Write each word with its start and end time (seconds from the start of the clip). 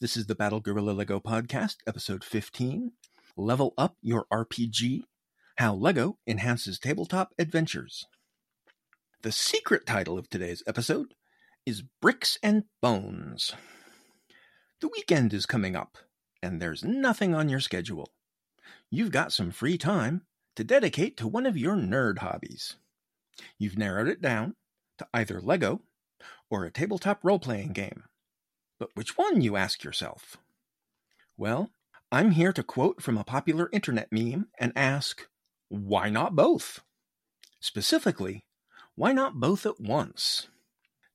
This 0.00 0.16
is 0.16 0.24
the 0.24 0.34
Battle 0.34 0.60
Gorilla 0.60 0.92
Lego 0.92 1.20
Podcast, 1.20 1.76
episode 1.86 2.24
15 2.24 2.92
Level 3.36 3.74
Up 3.76 3.96
Your 4.00 4.24
RPG 4.32 5.02
How 5.56 5.74
Lego 5.74 6.16
Enhances 6.26 6.78
Tabletop 6.78 7.34
Adventures. 7.38 8.06
The 9.20 9.30
secret 9.30 9.84
title 9.84 10.16
of 10.16 10.30
today's 10.30 10.62
episode 10.66 11.12
is 11.66 11.82
Bricks 12.00 12.38
and 12.42 12.64
Bones. 12.80 13.52
The 14.80 14.88
weekend 14.88 15.34
is 15.34 15.44
coming 15.44 15.76
up, 15.76 15.98
and 16.42 16.62
there's 16.62 16.82
nothing 16.82 17.34
on 17.34 17.50
your 17.50 17.60
schedule. 17.60 18.08
You've 18.90 19.12
got 19.12 19.34
some 19.34 19.50
free 19.50 19.76
time 19.76 20.22
to 20.56 20.64
dedicate 20.64 21.18
to 21.18 21.28
one 21.28 21.44
of 21.44 21.58
your 21.58 21.76
nerd 21.76 22.20
hobbies. 22.20 22.76
You've 23.58 23.76
narrowed 23.76 24.08
it 24.08 24.22
down 24.22 24.56
to 24.96 25.06
either 25.12 25.42
Lego 25.42 25.82
or 26.48 26.64
a 26.64 26.70
tabletop 26.70 27.20
role 27.22 27.38
playing 27.38 27.74
game. 27.74 28.04
But 28.80 28.96
which 28.96 29.18
one, 29.18 29.42
you 29.42 29.56
ask 29.56 29.84
yourself? 29.84 30.38
Well, 31.36 31.70
I'm 32.10 32.30
here 32.30 32.52
to 32.54 32.62
quote 32.62 33.02
from 33.02 33.18
a 33.18 33.24
popular 33.24 33.68
internet 33.74 34.10
meme 34.10 34.48
and 34.58 34.72
ask, 34.74 35.28
why 35.68 36.08
not 36.08 36.34
both? 36.34 36.80
Specifically, 37.60 38.46
why 38.94 39.12
not 39.12 39.34
both 39.34 39.66
at 39.66 39.78
once? 39.78 40.48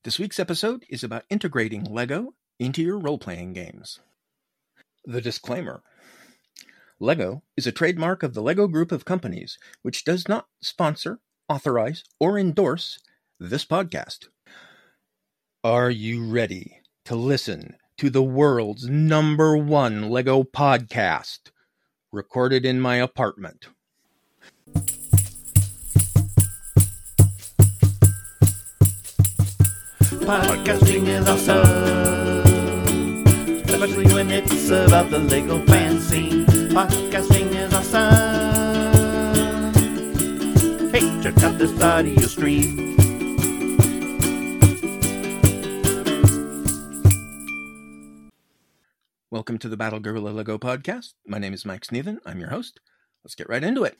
This 0.04 0.20
week's 0.20 0.40
episode 0.40 0.86
is 0.90 1.04
about 1.04 1.26
integrating 1.32 1.84
LEGO 1.84 2.36
into 2.60 2.84
your 2.84 3.00
role 3.00 3.18
playing 3.18 3.54
games. 3.54 4.00
The 5.04 5.20
disclaimer 5.20 5.82
LEGO 7.00 7.42
is 7.58 7.66
a 7.66 7.72
trademark 7.72 8.22
of 8.22 8.36
the 8.36 8.44
LEGO 8.44 8.68
Group 8.68 8.92
of 8.92 9.06
Companies, 9.06 9.58
which 9.82 10.06
does 10.06 10.30
not 10.30 10.48
sponsor, 10.62 11.20
authorize, 11.50 12.04
or 12.20 12.38
endorse 12.38 13.00
this 13.40 13.66
podcast. 13.66 14.28
Are 15.64 15.90
you 15.90 16.30
ready 16.30 16.82
to 17.06 17.16
listen 17.16 17.76
to 17.98 18.10
the 18.10 18.24
world's 18.24 18.90
number 18.90 19.56
one 19.56 20.10
LEGO 20.10 20.44
podcast, 20.44 21.52
recorded 22.12 22.66
in 22.66 22.82
my 22.82 22.96
apartment. 22.96 23.68
Podcasting 30.26 31.08
is 31.08 31.30
awesome, 31.30 31.62
especially 33.70 34.12
when 34.12 34.32
it's 34.32 34.70
about 34.70 35.12
the 35.12 35.20
Lego 35.20 35.64
fan 35.68 36.00
scene. 36.00 36.48
Podcasting 36.72 37.54
is 37.54 37.72
awesome. 37.72 38.16
Hey, 40.90 41.22
check 41.22 41.38
out 41.44 41.60
this 41.60 41.80
audio 41.80 42.26
stream. 42.26 43.05
Welcome 49.36 49.58
to 49.58 49.68
the 49.68 49.76
Battle 49.76 50.00
Gorilla 50.00 50.30
Lego 50.30 50.58
podcast. 50.58 51.14
My 51.28 51.40
name 51.40 51.54
is 51.54 51.66
Mike 51.66 51.84
Sneven. 51.84 52.22
I'm 52.26 52.40
your 52.40 52.52
host. 52.52 52.80
Let's 53.22 53.36
get 53.36 53.50
right 53.50 53.66
into 53.66 53.84
it. 53.84 53.98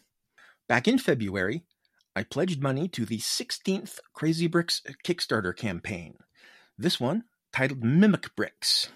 Back 0.70 0.88
in 0.88 0.98
February, 0.98 1.66
I 2.16 2.24
pledged 2.24 2.62
money 2.62 2.88
to 2.88 3.06
the 3.06 3.18
16th 3.18 4.00
Crazy 4.14 4.48
Bricks 4.48 4.82
Kickstarter 5.04 5.54
campaign. 5.54 6.16
This 6.78 7.02
one 7.02 7.26
titled 7.52 7.84
Mimic 7.84 8.34
Bricks. 8.38 8.88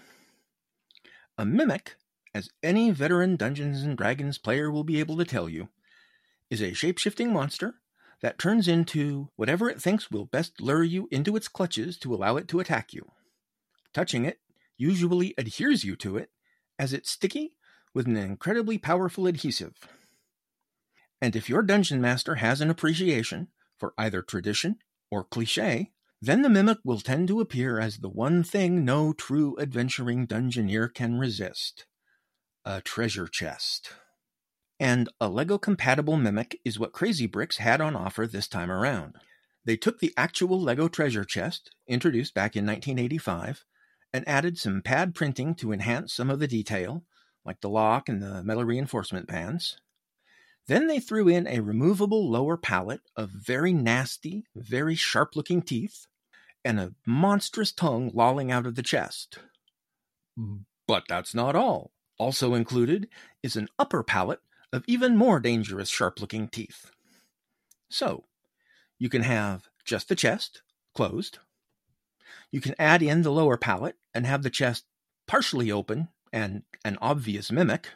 A 1.37 1.43
mimic, 1.43 1.97
as 2.33 2.47
any 2.63 2.89
veteran 2.91 3.35
Dungeons 3.35 3.83
and 3.83 3.97
Dragons 3.97 4.37
player 4.37 4.71
will 4.71 4.85
be 4.85 5.01
able 5.01 5.17
to 5.17 5.25
tell 5.25 5.49
you, 5.49 5.67
is 6.49 6.61
a 6.61 6.71
shapeshifting 6.71 7.33
monster 7.33 7.81
that 8.21 8.39
turns 8.39 8.69
into 8.69 9.27
whatever 9.35 9.69
it 9.69 9.81
thinks 9.81 10.09
will 10.09 10.23
best 10.23 10.61
lure 10.61 10.85
you 10.85 11.09
into 11.11 11.35
its 11.35 11.49
clutches 11.49 11.97
to 11.97 12.15
allow 12.15 12.37
it 12.37 12.47
to 12.47 12.61
attack 12.61 12.93
you. 12.93 13.11
Touching 13.93 14.23
it 14.23 14.39
usually 14.79 15.35
adheres 15.37 15.83
you 15.83 15.95
to 15.97 16.17
it, 16.17 16.31
as 16.79 16.93
it's 16.93 17.11
sticky 17.11 17.53
with 17.93 18.07
an 18.07 18.17
incredibly 18.17 18.79
powerful 18.79 19.27
adhesive. 19.27 19.75
And 21.21 21.35
if 21.35 21.49
your 21.49 21.61
dungeon 21.61 22.01
master 22.01 22.35
has 22.35 22.61
an 22.61 22.69
appreciation 22.69 23.49
for 23.77 23.93
either 23.97 24.21
tradition 24.21 24.77
or 25.11 25.23
cliche, 25.23 25.91
then 26.21 26.41
the 26.41 26.49
mimic 26.49 26.79
will 26.83 26.99
tend 26.99 27.27
to 27.27 27.41
appear 27.41 27.79
as 27.79 27.97
the 27.97 28.09
one 28.09 28.43
thing 28.43 28.83
no 28.83 29.13
true 29.13 29.55
adventuring 29.59 30.25
dungeoneer 30.25 30.93
can 30.93 31.19
resist 31.19 31.85
a 32.65 32.81
treasure 32.81 33.27
chest. 33.27 33.93
And 34.79 35.09
a 35.19 35.27
LEGO 35.27 35.57
compatible 35.57 36.17
mimic 36.17 36.59
is 36.63 36.79
what 36.79 36.93
Crazy 36.93 37.25
Bricks 37.25 37.57
had 37.57 37.81
on 37.81 37.95
offer 37.95 38.27
this 38.27 38.47
time 38.47 38.71
around. 38.71 39.15
They 39.65 39.75
took 39.75 39.99
the 39.99 40.13
actual 40.15 40.61
LEGO 40.61 40.87
treasure 40.87 41.25
chest, 41.25 41.71
introduced 41.87 42.33
back 42.33 42.55
in 42.55 42.65
1985, 42.65 43.65
and 44.13 44.27
added 44.27 44.57
some 44.57 44.81
pad 44.81 45.13
printing 45.15 45.55
to 45.55 45.71
enhance 45.71 46.13
some 46.13 46.29
of 46.29 46.39
the 46.39 46.47
detail, 46.47 47.03
like 47.45 47.61
the 47.61 47.69
lock 47.69 48.09
and 48.09 48.21
the 48.21 48.43
metal 48.43 48.63
reinforcement 48.63 49.27
bands. 49.27 49.77
Then 50.67 50.87
they 50.87 50.99
threw 50.99 51.27
in 51.27 51.47
a 51.47 51.61
removable 51.61 52.29
lower 52.29 52.57
pallet 52.57 53.01
of 53.15 53.29
very 53.29 53.73
nasty, 53.73 54.45
very 54.55 54.95
sharp 54.95 55.35
looking 55.35 55.61
teeth, 55.61 56.05
and 56.63 56.79
a 56.79 56.93
monstrous 57.05 57.71
tongue 57.71 58.11
lolling 58.13 58.51
out 58.51 58.65
of 58.65 58.75
the 58.75 58.83
chest. 58.83 59.39
But 60.87 61.03
that's 61.07 61.33
not 61.33 61.55
all. 61.55 61.91
Also 62.17 62.53
included 62.53 63.07
is 63.41 63.55
an 63.55 63.69
upper 63.79 64.03
pallet 64.03 64.41
of 64.71 64.83
even 64.87 65.17
more 65.17 65.39
dangerous 65.39 65.89
sharp 65.89 66.19
looking 66.21 66.47
teeth. 66.47 66.91
So, 67.89 68.25
you 68.99 69.09
can 69.09 69.23
have 69.23 69.69
just 69.85 70.09
the 70.09 70.15
chest, 70.15 70.61
closed, 70.93 71.39
you 72.51 72.61
can 72.61 72.75
add 72.79 73.01
in 73.01 73.21
the 73.21 73.31
lower 73.31 73.57
pallet 73.57 73.95
and 74.13 74.25
have 74.25 74.43
the 74.43 74.49
chest 74.49 74.85
partially 75.27 75.71
open 75.71 76.09
and 76.33 76.63
an 76.83 76.97
obvious 77.01 77.51
mimic, 77.51 77.89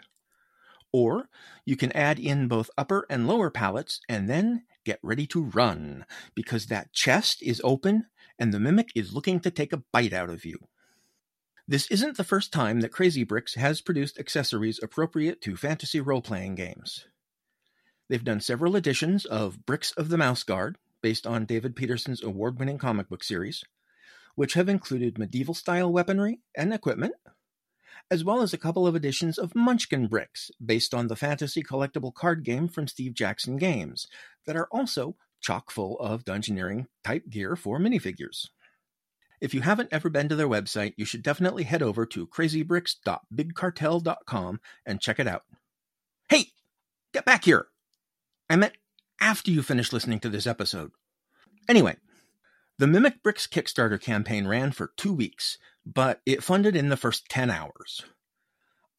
or 0.92 1.30
you 1.66 1.76
can 1.76 1.92
add 1.94 2.20
in 2.20 2.48
both 2.48 2.70
upper 2.78 3.06
and 3.10 3.28
lower 3.28 3.50
pallets 3.50 4.00
and 4.08 4.30
then 4.30 4.64
get 4.86 5.00
ready 5.02 5.26
to 5.28 5.44
run 5.44 6.06
because 6.36 6.68
that 6.68 6.94
chest 6.94 7.42
is 7.42 7.62
open 7.64 8.06
and 8.38 8.54
the 8.54 8.60
mimic 8.60 8.90
is 8.96 9.14
looking 9.14 9.40
to 9.40 9.52
take 9.52 9.74
a 9.74 9.84
bite 9.92 10.14
out 10.14 10.30
of 10.30 10.46
you. 10.46 10.58
This 11.68 11.88
isn't 11.88 12.18
the 12.18 12.24
first 12.24 12.52
time 12.52 12.82
that 12.82 12.92
Crazy 12.92 13.24
Bricks 13.24 13.56
has 13.56 13.80
produced 13.82 14.20
accessories 14.20 14.82
appropriate 14.84 15.42
to 15.42 15.56
fantasy 15.56 16.02
role 16.02 16.22
playing 16.22 16.56
games. 16.56 17.08
They've 18.10 18.24
done 18.24 18.42
several 18.42 18.76
editions 18.76 19.26
of 19.26 19.66
Bricks 19.66 19.92
of 19.94 20.10
the 20.10 20.18
Mouse 20.18 20.44
Guard, 20.44 20.78
based 21.02 21.26
on 21.26 21.46
David 21.46 21.76
Petersen's 21.76 22.22
award 22.22 22.60
winning 22.60 22.78
comic 22.78 23.10
book 23.10 23.24
series, 23.24 23.64
which 24.36 24.54
have 24.54 24.70
included 24.70 25.18
medieval 25.18 25.54
style 25.54 25.92
weaponry 25.92 26.40
and 26.56 26.74
equipment, 26.74 27.14
as 28.10 28.24
well 28.24 28.42
as 28.42 28.54
a 28.54 28.58
couple 28.58 28.88
of 28.88 28.96
editions 28.96 29.38
of 29.38 29.56
Munchkin 29.56 30.08
Bricks, 30.08 30.52
based 30.64 30.94
on 30.94 31.08
the 31.08 31.16
fantasy 31.16 31.64
collectible 31.64 32.14
card 32.14 32.44
game 32.44 32.68
from 32.68 32.88
Steve 32.88 33.14
Jackson 33.14 33.58
Games, 33.58 34.08
that 34.46 34.56
are 34.56 34.68
also 34.72 35.16
chock 35.42 35.72
full 35.72 36.00
of 36.00 36.26
Dungeoneering 36.26 36.88
type 37.04 37.30
gear 37.30 37.56
for 37.56 37.80
minifigures. 37.80 38.50
If 39.42 39.54
you 39.54 39.62
haven't 39.62 39.90
ever 39.92 40.10
been 40.10 40.30
to 40.30 40.36
their 40.36 40.48
website, 40.48 40.94
you 40.96 41.06
should 41.06 41.22
definitely 41.22 41.64
head 41.64 41.82
over 41.82 42.06
to 42.06 42.28
crazybricks.bigcartel.com 42.28 44.60
and 44.86 45.02
check 45.02 45.20
it 45.20 45.28
out. 45.28 45.44
Hey, 46.30 46.46
get 47.14 47.26
back 47.26 47.44
here! 47.44 47.68
I 48.50 48.56
meant 48.56 48.78
after 49.20 49.52
you 49.52 49.62
finish 49.62 49.92
listening 49.92 50.22
to 50.22 50.30
this 50.30 50.48
episode. 50.48 50.92
Anyway, 51.68 51.98
the 52.80 52.88
Mimic 52.88 53.22
Bricks 53.22 53.48
Kickstarter 53.48 54.02
campaign 54.02 54.48
ran 54.48 54.72
for 54.72 54.92
two 54.98 55.14
weeks, 55.14 55.58
but 55.86 56.22
it 56.26 56.44
funded 56.44 56.76
in 56.76 56.90
the 56.90 56.98
first 56.98 57.30
10 57.30 57.50
hours. 57.50 58.04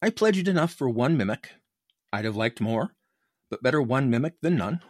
I 0.01 0.09
pledged 0.09 0.47
enough 0.47 0.73
for 0.73 0.89
one 0.89 1.17
Mimic. 1.17 1.51
I'd 2.13 2.25
have 2.25 2.35
liked 2.35 2.61
more, 2.61 2.95
but 3.49 3.63
better 3.63 3.81
one 3.81 4.09
Mimic 4.09 4.39
than 4.41 4.57
none. 4.57 4.81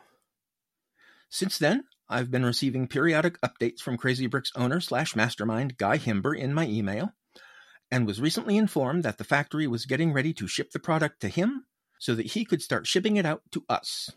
Since 1.30 1.58
then, 1.58 1.86
I've 2.08 2.30
been 2.30 2.46
receiving 2.46 2.88
periodic 2.88 3.40
updates 3.42 3.80
from 3.80 3.98
Crazy 3.98 4.28
Bricks 4.28 4.52
owner 4.56 4.80
slash 4.80 5.16
mastermind 5.16 5.78
Guy 5.78 5.98
Himber 5.98 6.38
in 6.38 6.54
my 6.54 6.68
email, 6.68 7.14
and 7.90 8.06
was 8.06 8.22
recently 8.22 8.58
informed 8.58 9.04
that 9.04 9.18
the 9.18 9.24
factory 9.24 9.68
was 9.68 9.86
getting 9.86 10.14
ready 10.14 10.34
to 10.34 10.48
ship 10.48 10.72
the 10.72 10.80
product 10.80 11.22
to 11.22 11.30
him 11.30 11.66
so 11.98 12.14
that 12.14 12.28
he 12.28 12.46
could 12.46 12.62
start 12.62 12.86
shipping 12.86 13.18
it 13.18 13.26
out 13.26 13.42
to 13.52 13.64
us. 13.68 14.12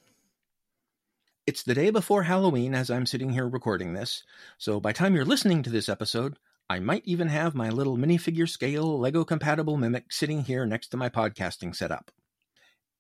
It's 1.49 1.63
the 1.63 1.73
day 1.73 1.89
before 1.89 2.25
Halloween 2.25 2.75
as 2.75 2.91
I'm 2.91 3.07
sitting 3.07 3.31
here 3.31 3.49
recording 3.49 3.95
this, 3.95 4.23
so 4.59 4.81
by 4.81 4.93
time 4.93 5.15
you're 5.15 5.25
listening 5.25 5.63
to 5.63 5.71
this 5.71 5.89
episode, 5.89 6.37
I 6.69 6.79
might 6.79 7.05
even 7.07 7.29
have 7.29 7.55
my 7.55 7.71
little 7.71 7.97
minifigure 7.97 8.47
scale 8.47 9.01
Lego 9.01 9.25
compatible 9.25 9.79
Mimic 9.79 10.13
sitting 10.13 10.45
here 10.45 10.67
next 10.67 10.89
to 10.89 10.99
my 10.99 11.09
podcasting 11.09 11.75
setup. 11.75 12.11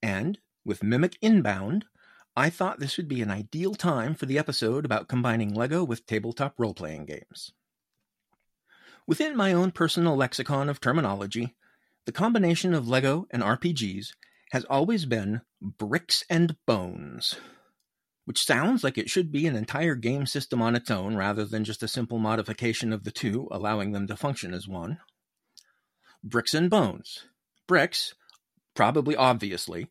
And 0.02 0.38
with 0.64 0.82
Mimic 0.82 1.18
inbound, 1.20 1.84
I 2.34 2.48
thought 2.48 2.80
this 2.80 2.96
would 2.96 3.06
be 3.06 3.20
an 3.20 3.30
ideal 3.30 3.74
time 3.74 4.14
for 4.14 4.24
the 4.24 4.38
episode 4.38 4.86
about 4.86 5.08
combining 5.08 5.52
Lego 5.52 5.84
with 5.84 6.06
tabletop 6.06 6.54
role 6.58 6.72
playing 6.72 7.04
games. 7.04 7.52
Within 9.06 9.36
my 9.36 9.52
own 9.52 9.72
personal 9.72 10.16
lexicon 10.16 10.70
of 10.70 10.80
terminology, 10.80 11.54
the 12.06 12.12
combination 12.12 12.72
of 12.72 12.88
Lego 12.88 13.26
and 13.30 13.42
RPGs 13.42 14.14
has 14.52 14.64
always 14.70 15.04
been 15.04 15.42
bricks 15.60 16.24
and 16.30 16.56
bones 16.64 17.36
which 18.28 18.44
sounds 18.44 18.84
like 18.84 18.98
it 18.98 19.08
should 19.08 19.32
be 19.32 19.46
an 19.46 19.56
entire 19.56 19.94
game 19.94 20.26
system 20.26 20.60
on 20.60 20.76
its 20.76 20.90
own 20.90 21.16
rather 21.16 21.46
than 21.46 21.64
just 21.64 21.82
a 21.82 21.88
simple 21.88 22.19
modification 22.19 22.92
of 22.92 23.02
the 23.02 23.10
two, 23.10 23.48
allowing 23.50 23.92
them 23.92 24.06
to 24.06 24.14
function 24.14 24.52
as 24.52 24.69
one. 24.69 24.98
Bricks 26.22 26.52
and 26.52 26.69
Bones. 26.69 27.25
Bricks, 27.66 28.14
probably 28.75 29.16
obviously, 29.16 29.86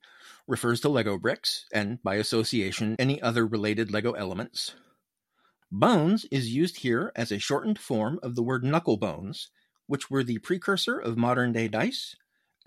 refers 0.45 0.79
to 0.81 0.87
Lego 0.87 1.17
bricks, 1.17 1.65
and 1.73 1.97
by 2.03 2.13
association, 2.13 2.95
any 2.99 3.19
other 3.19 3.43
related 3.43 3.91
Lego 3.91 4.11
elements. 4.11 4.75
Bones 5.71 6.27
is 6.29 6.53
used 6.53 6.81
here 6.81 7.11
as 7.15 7.31
a 7.31 7.39
shortened 7.39 7.79
form 7.79 8.19
of 8.21 8.35
the 8.35 8.43
word 8.43 8.63
knuckle 8.63 8.97
bones, 8.97 9.49
which 9.87 10.11
were 10.11 10.23
the 10.23 10.37
precursor 10.37 10.99
of 10.99 11.17
modern 11.17 11.53
day 11.53 11.67
dice 11.67 12.15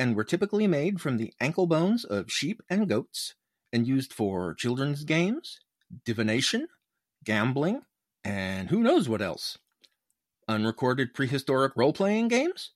and 0.00 0.16
were 0.16 0.24
typically 0.24 0.66
made 0.66 1.00
from 1.00 1.16
the 1.16 1.32
ankle 1.40 1.68
bones 1.68 2.04
of 2.04 2.28
sheep 2.28 2.60
and 2.68 2.88
goats 2.88 3.36
and 3.72 3.86
used 3.86 4.12
for 4.12 4.54
children's 4.54 5.04
games, 5.04 5.60
divination, 6.04 6.68
gambling, 7.24 7.82
and 8.24 8.70
who 8.70 8.80
knows 8.80 9.08
what 9.08 9.22
else. 9.22 9.58
Unrecorded 10.48 11.14
prehistoric 11.14 11.72
role 11.76 11.92
playing 11.92 12.28
games? 12.28 12.72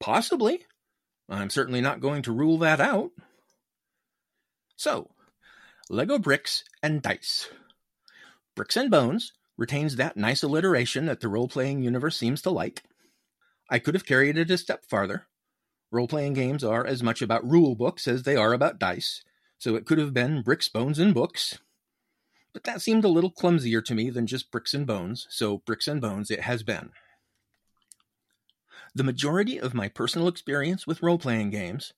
Possibly. 0.00 0.66
I'm 1.28 1.50
certainly 1.50 1.80
not 1.80 2.00
going 2.00 2.22
to 2.22 2.32
rule 2.32 2.58
that 2.58 2.80
out. 2.80 3.10
So, 4.76 5.10
Lego 5.88 6.18
Bricks 6.18 6.64
and 6.82 7.02
Dice. 7.02 7.48
Bricks 8.56 8.76
and 8.76 8.90
Bones 8.90 9.32
retains 9.56 9.96
that 9.96 10.16
nice 10.16 10.42
alliteration 10.42 11.06
that 11.06 11.20
the 11.20 11.28
role 11.28 11.48
playing 11.48 11.82
universe 11.82 12.16
seems 12.16 12.42
to 12.42 12.50
like. 12.50 12.82
I 13.70 13.78
could 13.78 13.94
have 13.94 14.06
carried 14.06 14.36
it 14.36 14.50
a 14.50 14.58
step 14.58 14.84
farther. 14.88 15.26
Role 15.90 16.08
playing 16.08 16.32
games 16.32 16.64
are 16.64 16.86
as 16.86 17.02
much 17.02 17.22
about 17.22 17.48
rule 17.48 17.74
books 17.74 18.08
as 18.08 18.22
they 18.22 18.36
are 18.36 18.52
about 18.52 18.78
dice, 18.78 19.22
so 19.62 19.76
it 19.76 19.86
could 19.86 19.98
have 19.98 20.12
been 20.12 20.42
Bricks, 20.42 20.68
Bones, 20.68 20.98
and 20.98 21.14
Books. 21.14 21.60
But 22.52 22.64
that 22.64 22.82
seemed 22.82 23.04
a 23.04 23.08
little 23.08 23.30
clumsier 23.30 23.80
to 23.82 23.94
me 23.94 24.10
than 24.10 24.26
just 24.26 24.50
Bricks 24.50 24.74
and 24.74 24.84
Bones, 24.84 25.28
so 25.30 25.58
Bricks 25.58 25.86
and 25.86 26.00
Bones 26.00 26.32
it 26.32 26.40
has 26.40 26.64
been. 26.64 26.90
The 28.92 29.04
majority 29.04 29.60
of 29.60 29.72
my 29.72 29.86
personal 29.88 30.26
experience 30.26 30.84
with 30.84 31.00
role 31.00 31.16
playing 31.16 31.50
games 31.50 31.92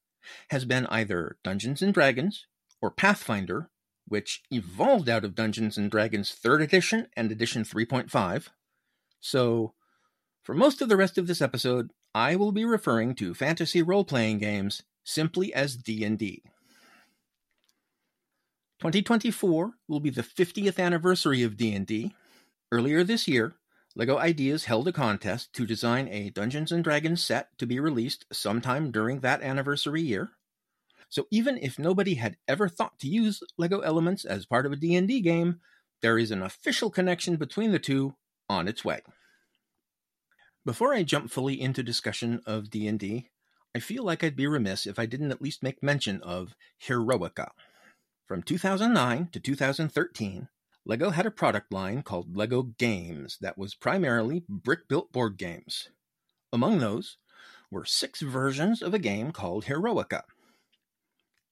has 0.50 0.66
been 0.66 0.84
either 0.88 1.38
Dungeons 1.42 1.80
and 1.80 1.94
Dragons 1.94 2.44
or 2.82 2.90
Pathfinder, 2.90 3.70
which 4.06 4.42
evolved 4.50 5.08
out 5.08 5.24
of 5.24 5.34
Dungeons 5.34 5.78
and 5.78 5.90
Dragons 5.90 6.38
3rd 6.38 6.64
edition 6.64 7.06
and 7.16 7.32
edition 7.32 7.64
3.5. 7.64 8.48
So, 9.20 9.72
for 10.42 10.54
most 10.54 10.82
of 10.82 10.90
the 10.90 10.98
rest 10.98 11.16
of 11.16 11.28
this 11.28 11.40
episode, 11.40 11.92
I 12.14 12.36
will 12.36 12.52
be 12.52 12.66
referring 12.66 13.14
to 13.14 13.32
fantasy 13.32 13.80
role-playing 13.80 14.36
games 14.36 14.82
simply 15.02 15.54
as 15.54 15.78
D&D. 15.78 16.42
2024 18.92 19.72
will 19.88 19.98
be 19.98 20.10
the 20.10 20.22
50th 20.22 20.78
anniversary 20.78 21.42
of 21.42 21.56
D&D. 21.56 22.14
Earlier 22.70 23.02
this 23.02 23.26
year, 23.26 23.54
LEGO 23.96 24.18
Ideas 24.18 24.66
held 24.66 24.86
a 24.86 24.92
contest 24.92 25.54
to 25.54 25.64
design 25.64 26.06
a 26.08 26.28
Dungeons 26.28 26.70
Dragons 26.82 27.24
set 27.24 27.56
to 27.56 27.66
be 27.66 27.80
released 27.80 28.26
sometime 28.30 28.90
during 28.90 29.20
that 29.20 29.40
anniversary 29.40 30.02
year. 30.02 30.32
So 31.08 31.26
even 31.30 31.56
if 31.56 31.78
nobody 31.78 32.16
had 32.16 32.36
ever 32.46 32.68
thought 32.68 32.98
to 32.98 33.08
use 33.08 33.42
LEGO 33.56 33.80
elements 33.80 34.26
as 34.26 34.44
part 34.44 34.66
of 34.66 34.72
a 34.72 34.76
D&D 34.76 35.22
game, 35.22 35.60
there 36.02 36.18
is 36.18 36.30
an 36.30 36.42
official 36.42 36.90
connection 36.90 37.36
between 37.36 37.72
the 37.72 37.78
two 37.78 38.16
on 38.50 38.68
its 38.68 38.84
way. 38.84 39.00
Before 40.66 40.92
I 40.92 41.04
jump 41.04 41.30
fully 41.30 41.58
into 41.58 41.82
discussion 41.82 42.42
of 42.44 42.68
D&D, 42.68 43.30
I 43.74 43.78
feel 43.78 44.04
like 44.04 44.22
I'd 44.22 44.36
be 44.36 44.46
remiss 44.46 44.86
if 44.86 44.98
I 44.98 45.06
didn't 45.06 45.30
at 45.30 45.40
least 45.40 45.62
make 45.62 45.82
mention 45.82 46.20
of 46.20 46.54
Heroica. 46.86 47.52
From 48.26 48.42
2009 48.42 49.28
to 49.32 49.40
2013, 49.40 50.48
LEGO 50.86 51.10
had 51.10 51.26
a 51.26 51.30
product 51.30 51.70
line 51.70 52.02
called 52.02 52.36
LEGO 52.36 52.62
Games 52.78 53.36
that 53.42 53.58
was 53.58 53.74
primarily 53.74 54.44
brick 54.48 54.88
built 54.88 55.12
board 55.12 55.36
games. 55.36 55.90
Among 56.50 56.78
those 56.78 57.18
were 57.70 57.84
six 57.84 58.22
versions 58.22 58.80
of 58.80 58.94
a 58.94 58.98
game 58.98 59.30
called 59.30 59.66
Heroica. 59.66 60.24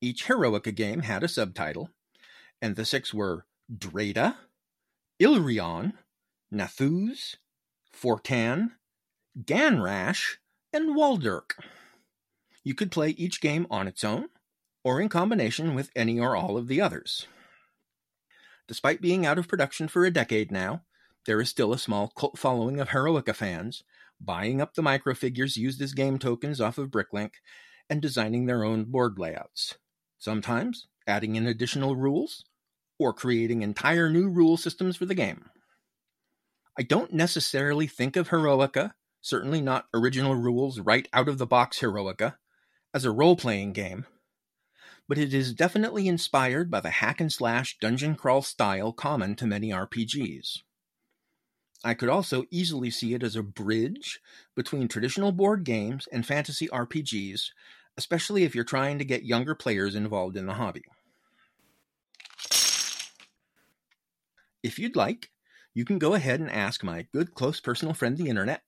Each 0.00 0.24
Heroica 0.24 0.72
game 0.72 1.02
had 1.02 1.22
a 1.22 1.28
subtitle, 1.28 1.90
and 2.62 2.74
the 2.74 2.86
six 2.86 3.12
were 3.12 3.44
Draida, 3.70 4.36
Ilrion, 5.20 5.92
Nathuz, 6.50 7.36
Fortaan, 7.94 8.72
Ganrash, 9.38 10.36
and 10.72 10.96
Waldurk. 10.96 11.52
You 12.64 12.74
could 12.74 12.90
play 12.90 13.10
each 13.10 13.42
game 13.42 13.66
on 13.70 13.86
its 13.86 14.04
own, 14.04 14.28
or 14.84 15.00
in 15.00 15.08
combination 15.08 15.74
with 15.74 15.90
any 15.94 16.18
or 16.18 16.36
all 16.36 16.56
of 16.56 16.68
the 16.68 16.80
others. 16.80 17.26
Despite 18.68 19.00
being 19.00 19.26
out 19.26 19.38
of 19.38 19.48
production 19.48 19.88
for 19.88 20.04
a 20.04 20.10
decade 20.10 20.50
now, 20.50 20.82
there 21.26 21.40
is 21.40 21.48
still 21.48 21.72
a 21.72 21.78
small 21.78 22.08
cult 22.08 22.38
following 22.38 22.80
of 22.80 22.88
Heroica 22.88 23.34
fans, 23.34 23.84
buying 24.20 24.60
up 24.60 24.74
the 24.74 24.82
microfigures 24.82 25.56
used 25.56 25.80
as 25.80 25.94
game 25.94 26.18
tokens 26.18 26.60
off 26.60 26.78
of 26.78 26.90
Bricklink 26.90 27.32
and 27.90 28.00
designing 28.00 28.46
their 28.46 28.64
own 28.64 28.84
board 28.84 29.18
layouts. 29.18 29.76
Sometimes 30.18 30.86
adding 31.06 31.36
in 31.36 31.46
additional 31.46 31.96
rules, 31.96 32.44
or 32.98 33.12
creating 33.12 33.62
entire 33.62 34.08
new 34.08 34.28
rule 34.28 34.56
systems 34.56 34.96
for 34.96 35.06
the 35.06 35.14
game. 35.14 35.50
I 36.78 36.82
don't 36.82 37.12
necessarily 37.12 37.86
think 37.86 38.16
of 38.16 38.28
Heroica, 38.28 38.94
certainly 39.20 39.60
not 39.60 39.86
original 39.92 40.34
rules 40.34 40.80
right 40.80 41.08
out 41.12 41.28
of 41.28 41.38
the 41.38 41.46
box 41.46 41.80
Heroica, 41.80 42.36
as 42.94 43.04
a 43.04 43.10
role 43.10 43.36
playing 43.36 43.72
game, 43.72 44.06
but 45.08 45.18
it 45.18 45.34
is 45.34 45.54
definitely 45.54 46.08
inspired 46.08 46.70
by 46.70 46.80
the 46.80 46.90
hack 46.90 47.20
and 47.20 47.32
slash 47.32 47.76
dungeon 47.78 48.14
crawl 48.14 48.42
style 48.42 48.92
common 48.92 49.34
to 49.36 49.46
many 49.46 49.70
RPGs. 49.70 50.62
I 51.84 51.94
could 51.94 52.08
also 52.08 52.44
easily 52.50 52.90
see 52.90 53.12
it 53.12 53.22
as 53.22 53.34
a 53.34 53.42
bridge 53.42 54.20
between 54.54 54.86
traditional 54.86 55.32
board 55.32 55.64
games 55.64 56.06
and 56.12 56.24
fantasy 56.24 56.68
RPGs, 56.68 57.50
especially 57.96 58.44
if 58.44 58.54
you're 58.54 58.64
trying 58.64 58.98
to 58.98 59.04
get 59.04 59.24
younger 59.24 59.54
players 59.54 59.94
involved 59.94 60.36
in 60.36 60.46
the 60.46 60.54
hobby. 60.54 60.84
If 64.62 64.78
you'd 64.78 64.94
like, 64.94 65.30
you 65.74 65.84
can 65.84 65.98
go 65.98 66.14
ahead 66.14 66.38
and 66.38 66.50
ask 66.50 66.84
my 66.84 67.06
good 67.12 67.34
close 67.34 67.58
personal 67.58 67.94
friend 67.94 68.16
the 68.16 68.28
internet 68.28 68.62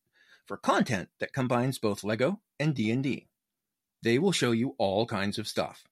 for 0.44 0.56
content 0.56 1.08
that 1.20 1.32
combines 1.32 1.78
both 1.78 2.02
Lego 2.02 2.40
and 2.58 2.74
D&D. 2.74 3.28
They 4.02 4.18
will 4.18 4.32
show 4.32 4.50
you 4.50 4.74
all 4.76 5.06
kinds 5.06 5.38
of 5.38 5.46
stuff 5.46 5.84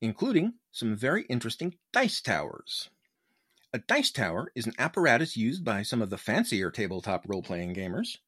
including 0.00 0.54
some 0.72 0.96
very 0.96 1.24
interesting 1.24 1.76
dice 1.92 2.20
towers. 2.20 2.90
A 3.72 3.78
dice 3.78 4.10
tower 4.10 4.50
is 4.54 4.66
an 4.66 4.74
apparatus 4.78 5.36
used 5.36 5.64
by 5.64 5.82
some 5.82 6.02
of 6.02 6.10
the 6.10 6.18
fancier 6.18 6.70
tabletop 6.70 7.24
role 7.28 7.42
playing 7.42 7.74
gamers. 7.74 8.18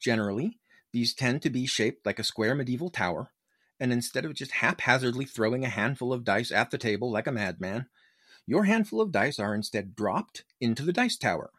Generally, 0.00 0.58
these 0.92 1.14
tend 1.14 1.42
to 1.42 1.50
be 1.50 1.66
shaped 1.66 2.06
like 2.06 2.18
a 2.18 2.24
square 2.24 2.54
medieval 2.54 2.88
tower, 2.88 3.30
and 3.78 3.92
instead 3.92 4.24
of 4.24 4.34
just 4.34 4.52
haphazardly 4.52 5.26
throwing 5.26 5.64
a 5.64 5.68
handful 5.68 6.12
of 6.12 6.24
dice 6.24 6.50
at 6.50 6.70
the 6.70 6.78
table 6.78 7.10
like 7.10 7.26
a 7.26 7.32
madman, 7.32 7.86
your 8.46 8.64
handful 8.64 9.00
of 9.00 9.12
dice 9.12 9.38
are 9.38 9.54
instead 9.54 9.94
dropped 9.94 10.44
into 10.60 10.82
the 10.82 10.92
dice 10.92 11.16
tower. 11.16 11.50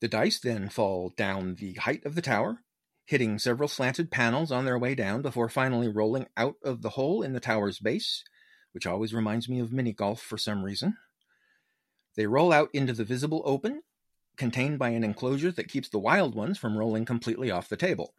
The 0.00 0.08
dice 0.08 0.38
then 0.38 0.68
fall 0.68 1.12
down 1.16 1.56
the 1.56 1.74
height 1.74 2.06
of 2.06 2.14
the 2.14 2.22
tower, 2.22 2.62
hitting 3.04 3.38
several 3.38 3.68
slanted 3.68 4.10
panels 4.10 4.50
on 4.50 4.64
their 4.64 4.78
way 4.78 4.94
down 4.94 5.20
before 5.20 5.48
finally 5.48 5.88
rolling 5.88 6.28
out 6.36 6.56
of 6.62 6.80
the 6.80 6.90
hole 6.90 7.22
in 7.22 7.32
the 7.32 7.40
tower's 7.40 7.78
base 7.78 8.24
which 8.74 8.86
always 8.86 9.14
reminds 9.14 9.48
me 9.48 9.60
of 9.60 9.72
mini 9.72 9.92
golf 9.92 10.20
for 10.20 10.36
some 10.36 10.64
reason. 10.64 10.96
They 12.16 12.26
roll 12.26 12.52
out 12.52 12.70
into 12.72 12.92
the 12.92 13.04
visible 13.04 13.40
open, 13.44 13.82
contained 14.36 14.80
by 14.80 14.88
an 14.90 15.04
enclosure 15.04 15.52
that 15.52 15.68
keeps 15.68 15.88
the 15.88 15.98
wild 15.98 16.34
ones 16.34 16.58
from 16.58 16.76
rolling 16.76 17.04
completely 17.04 17.52
off 17.52 17.68
the 17.68 17.76
table. 17.76 18.14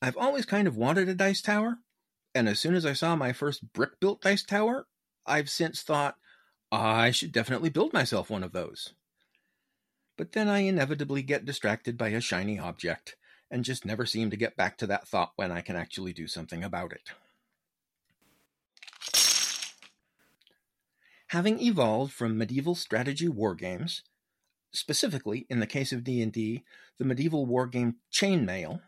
I've 0.00 0.16
always 0.16 0.46
kind 0.46 0.68
of 0.68 0.76
wanted 0.76 1.08
a 1.08 1.14
dice 1.14 1.42
tower, 1.42 1.78
and 2.32 2.48
as 2.48 2.60
soon 2.60 2.76
as 2.76 2.86
I 2.86 2.92
saw 2.92 3.16
my 3.16 3.32
first 3.32 3.72
brick 3.72 3.98
built 3.98 4.22
dice 4.22 4.44
tower, 4.44 4.86
I've 5.26 5.50
since 5.50 5.82
thought 5.82 6.16
I 6.70 7.10
should 7.10 7.32
definitely 7.32 7.70
build 7.70 7.92
myself 7.92 8.30
one 8.30 8.44
of 8.44 8.52
those. 8.52 8.94
But 10.16 10.32
then 10.32 10.48
I 10.48 10.60
inevitably 10.60 11.22
get 11.22 11.44
distracted 11.44 11.98
by 11.98 12.08
a 12.10 12.20
shiny 12.20 12.58
object 12.58 13.16
and 13.50 13.64
just 13.64 13.84
never 13.84 14.06
seem 14.06 14.30
to 14.30 14.36
get 14.36 14.56
back 14.56 14.76
to 14.78 14.86
that 14.86 15.08
thought 15.08 15.32
when 15.36 15.50
I 15.50 15.60
can 15.60 15.74
actually 15.74 16.12
do 16.12 16.28
something 16.28 16.62
about 16.62 16.92
it. 16.92 17.10
Having 21.28 21.60
evolved 21.60 22.12
from 22.12 22.38
medieval 22.38 22.74
strategy 22.74 23.28
wargames, 23.28 24.02
specifically 24.72 25.46
in 25.50 25.60
the 25.60 25.66
case 25.66 25.92
of 25.92 26.04
D&D, 26.04 26.64
the 26.98 27.04
medieval 27.04 27.46
wargame 27.46 27.94
chainmail, 28.12 28.80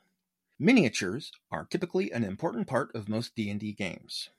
miniatures 0.59 1.33
are 1.51 1.67
typically 1.67 2.11
an 2.11 2.25
important 2.25 2.67
part 2.67 2.95
of 2.95 3.09
most 3.09 3.35
D&D 3.35 3.73
games. 3.73 4.31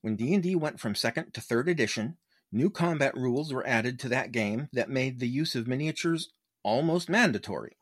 When 0.00 0.16
D&D 0.16 0.56
went 0.56 0.80
from 0.80 0.94
2nd 0.94 1.32
to 1.32 1.40
3rd 1.40 1.68
edition, 1.68 2.16
new 2.52 2.70
combat 2.70 3.14
rules 3.14 3.52
were 3.52 3.66
added 3.66 3.98
to 4.00 4.08
that 4.08 4.32
game 4.32 4.68
that 4.72 4.88
made 4.88 5.18
the 5.18 5.28
use 5.28 5.54
of 5.54 5.68
miniatures 5.68 6.30
almost 6.62 7.08
mandatory. 7.08 7.76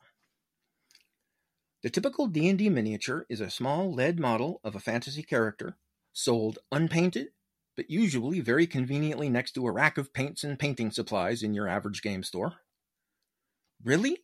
The 1.82 1.90
typical 1.90 2.26
D&D 2.26 2.68
miniature 2.70 3.26
is 3.28 3.40
a 3.40 3.50
small 3.50 3.92
lead 3.92 4.18
model 4.18 4.60
of 4.64 4.74
a 4.74 4.80
fantasy 4.80 5.22
character, 5.22 5.76
sold 6.12 6.58
unpainted 6.72 7.28
but 7.78 7.88
usually 7.88 8.40
very 8.40 8.66
conveniently 8.66 9.28
next 9.28 9.52
to 9.52 9.64
a 9.64 9.70
rack 9.70 9.98
of 9.98 10.12
paints 10.12 10.42
and 10.42 10.58
painting 10.58 10.90
supplies 10.90 11.44
in 11.44 11.54
your 11.54 11.68
average 11.68 12.02
game 12.02 12.24
store. 12.24 12.54
Really? 13.84 14.18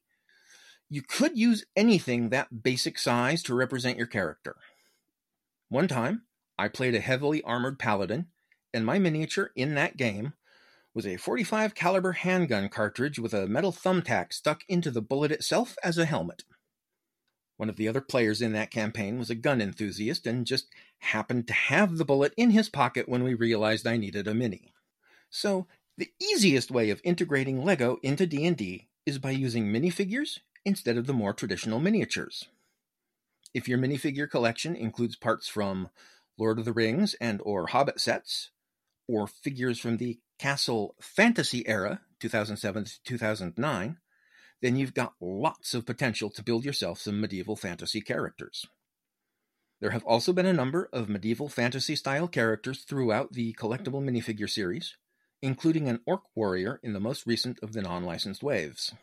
You 0.91 1.03
could 1.03 1.39
use 1.39 1.65
anything 1.77 2.31
that 2.31 2.65
basic 2.65 2.99
size 2.99 3.45
to 3.45 3.55
represent 3.55 3.97
your 3.97 4.09
character. 4.09 4.57
One 5.69 5.87
time, 5.87 6.23
I 6.59 6.67
played 6.67 6.97
a 6.97 7.01
heavily 7.01 7.43
armored 7.43 7.79
paladin, 7.79 8.27
and 8.73 8.85
my 8.85 8.99
miniature 8.99 9.53
in 9.55 9.77
that 9.77 9.97
game 9.97 10.33
was 10.93 11.07
a 11.07 11.17
45 11.17 11.77
caliber 11.77 12.11
handgun 12.11 12.69
cartridge 12.69 13.21
with 13.21 13.33
a 13.33 13.47
metal 13.47 13.71
thumbtack 13.71 14.33
stuck 14.33 14.63
into 14.69 14.91
the 14.91 15.01
bullet 15.01 15.31
itself 15.31 15.77
as 15.85 15.97
a 15.97 16.07
helmet. 16.07 16.43
One 17.57 17.69
of 17.69 17.77
the 17.77 17.89
other 17.89 18.01
players 18.01 18.43
in 18.43 18.53
that 18.53 18.71
campaign 18.71 19.19
was 19.19 19.31
a 19.31 19.35
gun 19.35 19.61
enthusiast 19.61 20.27
and 20.27 20.47
just 20.47 20.67
happened 20.99 21.47
to 21.47 21.55
have 21.55 21.97
the 21.97 22.05
bullet 22.05 22.35
in 22.37 22.51
his 22.51 22.69
pocket 22.69 23.09
when 23.09 23.23
we 23.23 23.35
realized 23.35 23.87
I 23.87 23.97
needed 23.97 24.27
a 24.27 24.35
mini. 24.35 24.75
So, 25.31 25.67
the 25.97 26.11
easiest 26.21 26.73
way 26.73 26.91
of 26.91 27.01
integrating 27.05 27.65
Lego 27.65 27.99
into 28.03 28.27
D&D 28.27 28.89
is 29.07 29.19
by 29.19 29.31
using 29.31 29.67
minifigures 29.67 30.41
instead 30.65 30.97
of 30.97 31.07
the 31.07 31.13
more 31.13 31.33
traditional 31.33 31.79
miniatures. 31.79 32.49
If 33.53 33.69
your 33.69 33.79
minifigure 33.79 34.29
collection 34.29 34.75
includes 34.75 35.15
parts 35.15 35.47
from 35.47 35.91
Lord 36.37 36.59
of 36.59 36.65
the 36.65 36.73
Rings 36.73 37.15
and 37.21 37.41
or 37.45 37.69
Hobbit 37.69 38.01
sets, 38.01 38.51
or 39.07 39.27
figures 39.27 39.79
from 39.79 39.99
the 39.99 40.19
Castle 40.39 40.97
Fantasy 41.01 41.67
era, 41.69 42.01
2007 42.21 42.85
to 42.85 43.03
2009, 43.05 43.99
then 44.63 44.77
you've 44.77 44.95
got 44.95 45.15
lots 45.21 45.75
of 45.75 45.87
potential 45.87 46.31
to 46.31 46.43
build 46.43 46.65
yourself 46.65 46.99
some 46.99 47.21
medieval 47.21 47.57
fantasy 47.57 48.01
characters. 48.01 48.67
There 49.81 49.91
have 49.91 50.05
also 50.05 50.33
been 50.33 50.47
a 50.47 50.53
number 50.53 50.89
of 50.93 51.09
medieval 51.09 51.49
fantasy 51.49 51.97
style 51.97 52.29
characters 52.29 52.85
throughout 52.85 53.33
the 53.33 53.53
collectible 53.55 54.03
minifigure 54.03 54.49
series, 54.49 54.97
including 55.43 55.89
an 55.89 56.01
orc 56.07 56.23
warrior 56.35 56.81
in 56.83 56.95
the 56.95 57.01
most 57.01 57.27
recent 57.27 57.59
of 57.63 57.73
the 57.73 57.83
non 57.83 58.05
licensed 58.05 58.43
waves. 58.43 58.95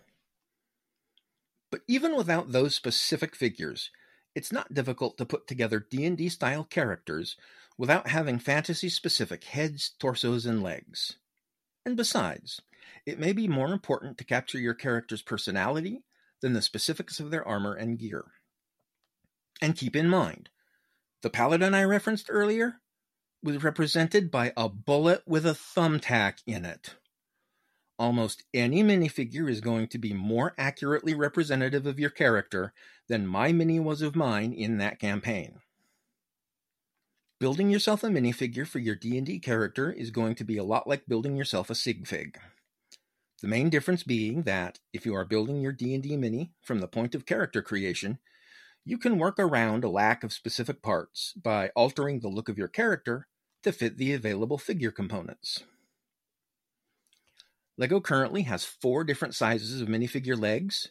But 1.72 1.82
even 1.88 2.16
without 2.16 2.52
those 2.52 2.76
specific 2.76 3.36
figures, 3.36 3.92
it's 4.34 4.52
not 4.52 4.74
difficult 4.74 5.18
to 5.18 5.26
put 5.26 5.48
together 5.48 5.86
D&D 5.90 6.30
style 6.30 6.64
characters 6.64 7.36
without 7.78 8.08
having 8.08 8.40
fantasy 8.40 8.90
specific 8.90 9.44
heads, 9.44 9.92
torsos, 10.00 10.46
and 10.46 10.64
legs. 10.64 11.18
And 11.86 11.98
besides, 11.98 12.62
it 13.06 13.20
may 13.20 13.34
be 13.34 13.48
more 13.48 13.72
important 13.74 14.18
to 14.18 14.24
capture 14.24 14.60
your 14.60 14.74
character's 14.74 15.22
personality 15.22 16.04
than 16.42 16.54
the 16.54 16.62
specifics 16.62 17.20
of 17.20 17.32
their 17.32 17.48
armor 17.48 17.74
and 17.74 18.00
gear. 18.00 18.26
And 19.62 19.76
keep 19.76 19.96
in 19.96 20.10
mind, 20.10 20.50
the 21.22 21.30
paladin 21.30 21.74
I 21.74 21.84
referenced 21.84 22.28
earlier 22.30 22.82
was 23.44 23.64
represented 23.64 24.32
by 24.32 24.54
a 24.56 24.70
bullet 24.70 25.24
with 25.26 25.46
a 25.46 25.52
thumbtack 25.54 26.40
in 26.46 26.66
it. 26.66 26.96
Almost 28.00 28.44
any 28.54 28.84
minifigure 28.84 29.50
is 29.50 29.62
going 29.62 29.88
to 29.90 30.00
be 30.00 30.14
more 30.14 30.56
accurately 30.58 31.14
representative 31.14 31.86
of 31.86 32.00
your 32.00 32.10
character 32.10 32.74
than 33.08 33.28
my 33.28 33.52
mini 33.52 33.80
was 33.80 34.02
of 34.02 34.16
mine 34.16 34.54
in 34.54 34.80
that 34.80 35.00
campaign. 35.00 35.60
Building 37.40 37.70
yourself 37.70 38.04
a 38.04 38.08
minifigure 38.08 38.68
for 38.68 38.80
your 38.80 38.96
D&D 38.96 39.40
character 39.40 39.92
is 39.92 40.12
going 40.12 40.36
to 40.36 40.44
be 40.44 40.58
a 40.58 40.64
lot 40.64 40.88
like 40.88 41.08
building 41.08 41.36
yourself 41.36 41.70
a 41.70 41.76
sig 41.76 42.08
fig. 42.08 42.40
The 43.42 43.48
main 43.48 43.70
difference 43.72 44.04
being 44.04 44.44
that 44.44 44.80
if 44.94 45.06
you 45.06 45.16
are 45.16 45.26
building 45.26 45.62
your 45.62 45.72
D&D 45.72 46.16
mini 46.16 46.52
from 46.62 46.80
the 46.80 46.88
point 46.88 47.16
of 47.16 47.26
character 47.26 47.64
creation, 47.64 48.20
you 48.86 48.98
can 48.98 49.18
work 49.18 49.40
around 49.40 49.84
a 49.84 49.90
lack 49.90 50.24
of 50.24 50.32
specific 50.32 50.84
parts 50.84 51.34
by 51.34 51.70
altering 51.70 52.20
the 52.20 52.28
look 52.28 52.50
of 52.50 52.58
your 52.58 52.68
character 52.68 53.28
to 53.64 53.72
fit 53.72 53.98
the 53.98 54.14
available 54.14 54.60
figure 54.60 54.92
components. 54.92 55.64
LEGO 57.78 58.00
currently 58.00 58.44
has 58.44 58.64
four 58.64 59.04
different 59.04 59.34
sizes 59.34 59.82
of 59.82 59.88
minifigure 59.88 60.40
legs, 60.40 60.90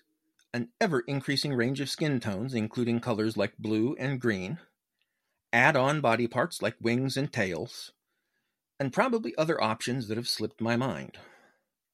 an 0.53 0.71
ever 0.81 1.01
increasing 1.01 1.55
range 1.55 1.81
of 1.81 1.89
skin 1.89 2.19
tones, 2.19 2.53
including 2.53 2.99
colors 2.99 3.37
like 3.37 3.57
blue 3.59 3.95
and 3.99 4.21
green, 4.21 4.59
add 5.53 5.77
on 5.77 6.01
body 6.01 6.27
parts 6.27 6.63
like 6.63 6.75
wings 6.81 7.17
and 7.17 7.33
tails, 7.33 7.93
and 8.81 8.93
probably 8.93 9.37
other 9.37 9.63
options 9.63 10.09
that 10.09 10.17
have 10.17 10.29
slipped 10.29 10.61
my 10.61 10.77
mind. 10.77 11.17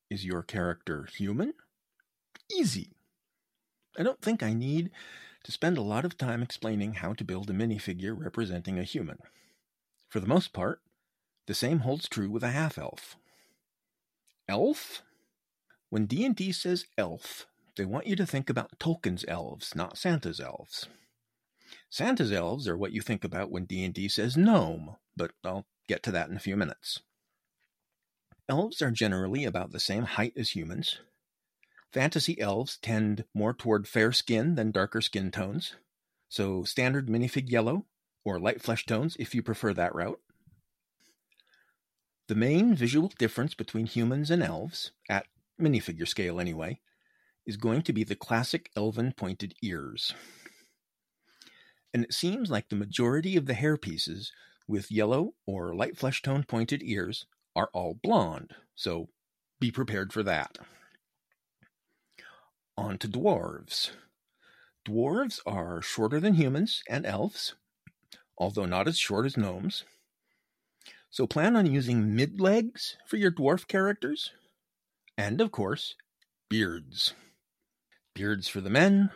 Is 0.08 0.24
your 0.24 0.42
character 0.42 1.08
human? 1.12 1.54
Easy. 2.54 2.92
I 3.98 4.02
don't 4.02 4.20
think 4.20 4.42
I 4.42 4.52
need 4.52 4.90
to 5.44 5.52
spend 5.52 5.78
a 5.78 5.82
lot 5.82 6.04
of 6.04 6.16
time 6.16 6.42
explaining 6.42 6.94
how 6.94 7.12
to 7.14 7.24
build 7.24 7.50
a 7.50 7.52
minifigure 7.52 8.16
representing 8.16 8.78
a 8.78 8.84
human. 8.84 9.18
For 10.08 10.20
the 10.20 10.28
most 10.28 10.52
part, 10.52 10.80
the 11.46 11.54
same 11.54 11.80
holds 11.80 12.08
true 12.08 12.30
with 12.30 12.42
a 12.42 12.50
half 12.50 12.78
elf. 12.78 13.16
Elf? 14.48 15.02
When 15.90 16.06
D&D 16.06 16.52
says 16.52 16.86
elf, 16.96 17.46
they 17.76 17.84
want 17.84 18.06
you 18.06 18.16
to 18.16 18.26
think 18.26 18.48
about 18.48 18.78
Tolkien's 18.78 19.24
elves, 19.26 19.74
not 19.74 19.98
Santa's 19.98 20.40
elves. 20.40 20.86
Santa's 21.90 22.32
elves 22.32 22.68
are 22.68 22.76
what 22.76 22.92
you 22.92 23.00
think 23.00 23.24
about 23.24 23.50
when 23.50 23.64
D&D 23.64 24.08
says 24.08 24.36
gnome, 24.36 24.96
but 25.16 25.32
I'll 25.44 25.66
get 25.88 26.02
to 26.04 26.12
that 26.12 26.28
in 26.28 26.36
a 26.36 26.40
few 26.40 26.56
minutes. 26.56 27.00
Elves 28.48 28.80
are 28.80 28.92
generally 28.92 29.44
about 29.44 29.72
the 29.72 29.80
same 29.80 30.04
height 30.04 30.32
as 30.36 30.50
humans. 30.50 31.00
Fantasy 31.92 32.40
elves 32.40 32.78
tend 32.80 33.24
more 33.34 33.52
toward 33.52 33.88
fair 33.88 34.12
skin 34.12 34.54
than 34.54 34.70
darker 34.70 35.00
skin 35.00 35.30
tones, 35.32 35.74
so 36.28 36.62
standard 36.62 37.08
minifig 37.08 37.50
yellow, 37.50 37.86
or 38.24 38.38
light 38.38 38.62
flesh 38.62 38.86
tones 38.86 39.16
if 39.18 39.34
you 39.34 39.42
prefer 39.42 39.72
that 39.72 39.94
route. 39.94 40.20
The 42.28 42.34
main 42.34 42.74
visual 42.74 43.12
difference 43.18 43.54
between 43.54 43.86
humans 43.86 44.30
and 44.30 44.42
elves, 44.42 44.92
at 45.08 45.26
minifigure 45.60 46.08
scale 46.08 46.40
anyway, 46.40 46.80
is 47.46 47.56
going 47.56 47.82
to 47.82 47.92
be 47.92 48.04
the 48.04 48.16
classic 48.16 48.70
elven 48.76 49.12
pointed 49.12 49.54
ears. 49.62 50.12
And 51.94 52.04
it 52.04 52.12
seems 52.12 52.50
like 52.50 52.68
the 52.68 52.76
majority 52.76 53.36
of 53.36 53.46
the 53.46 53.54
hair 53.54 53.76
pieces 53.76 54.32
with 54.68 54.90
yellow 54.90 55.34
or 55.46 55.74
light 55.74 55.96
flesh 55.96 56.20
tone 56.20 56.44
pointed 56.44 56.82
ears 56.82 57.26
are 57.56 57.70
all 57.72 57.98
blonde, 58.00 58.54
so 58.76 59.08
be 59.58 59.72
prepared 59.72 60.12
for 60.12 60.22
that. 60.22 60.58
On 62.76 62.98
to 62.98 63.08
dwarves. 63.08 63.90
Dwarves 64.86 65.40
are 65.46 65.82
shorter 65.82 66.20
than 66.20 66.34
humans 66.34 66.84
and 66.88 67.06
elves, 67.06 67.54
although 68.38 68.66
not 68.66 68.86
as 68.86 68.98
short 68.98 69.26
as 69.26 69.36
gnomes. 69.36 69.84
So 71.10 71.26
plan 71.26 71.56
on 71.56 71.66
using 71.66 72.14
mid 72.14 72.40
legs 72.40 72.98
for 73.06 73.16
your 73.16 73.32
dwarf 73.32 73.66
characters. 73.66 74.32
And 75.16 75.40
of 75.40 75.50
course, 75.50 75.94
beards. 76.50 77.14
Beards 78.14 78.48
for 78.48 78.60
the 78.60 78.70
men, 78.70 79.10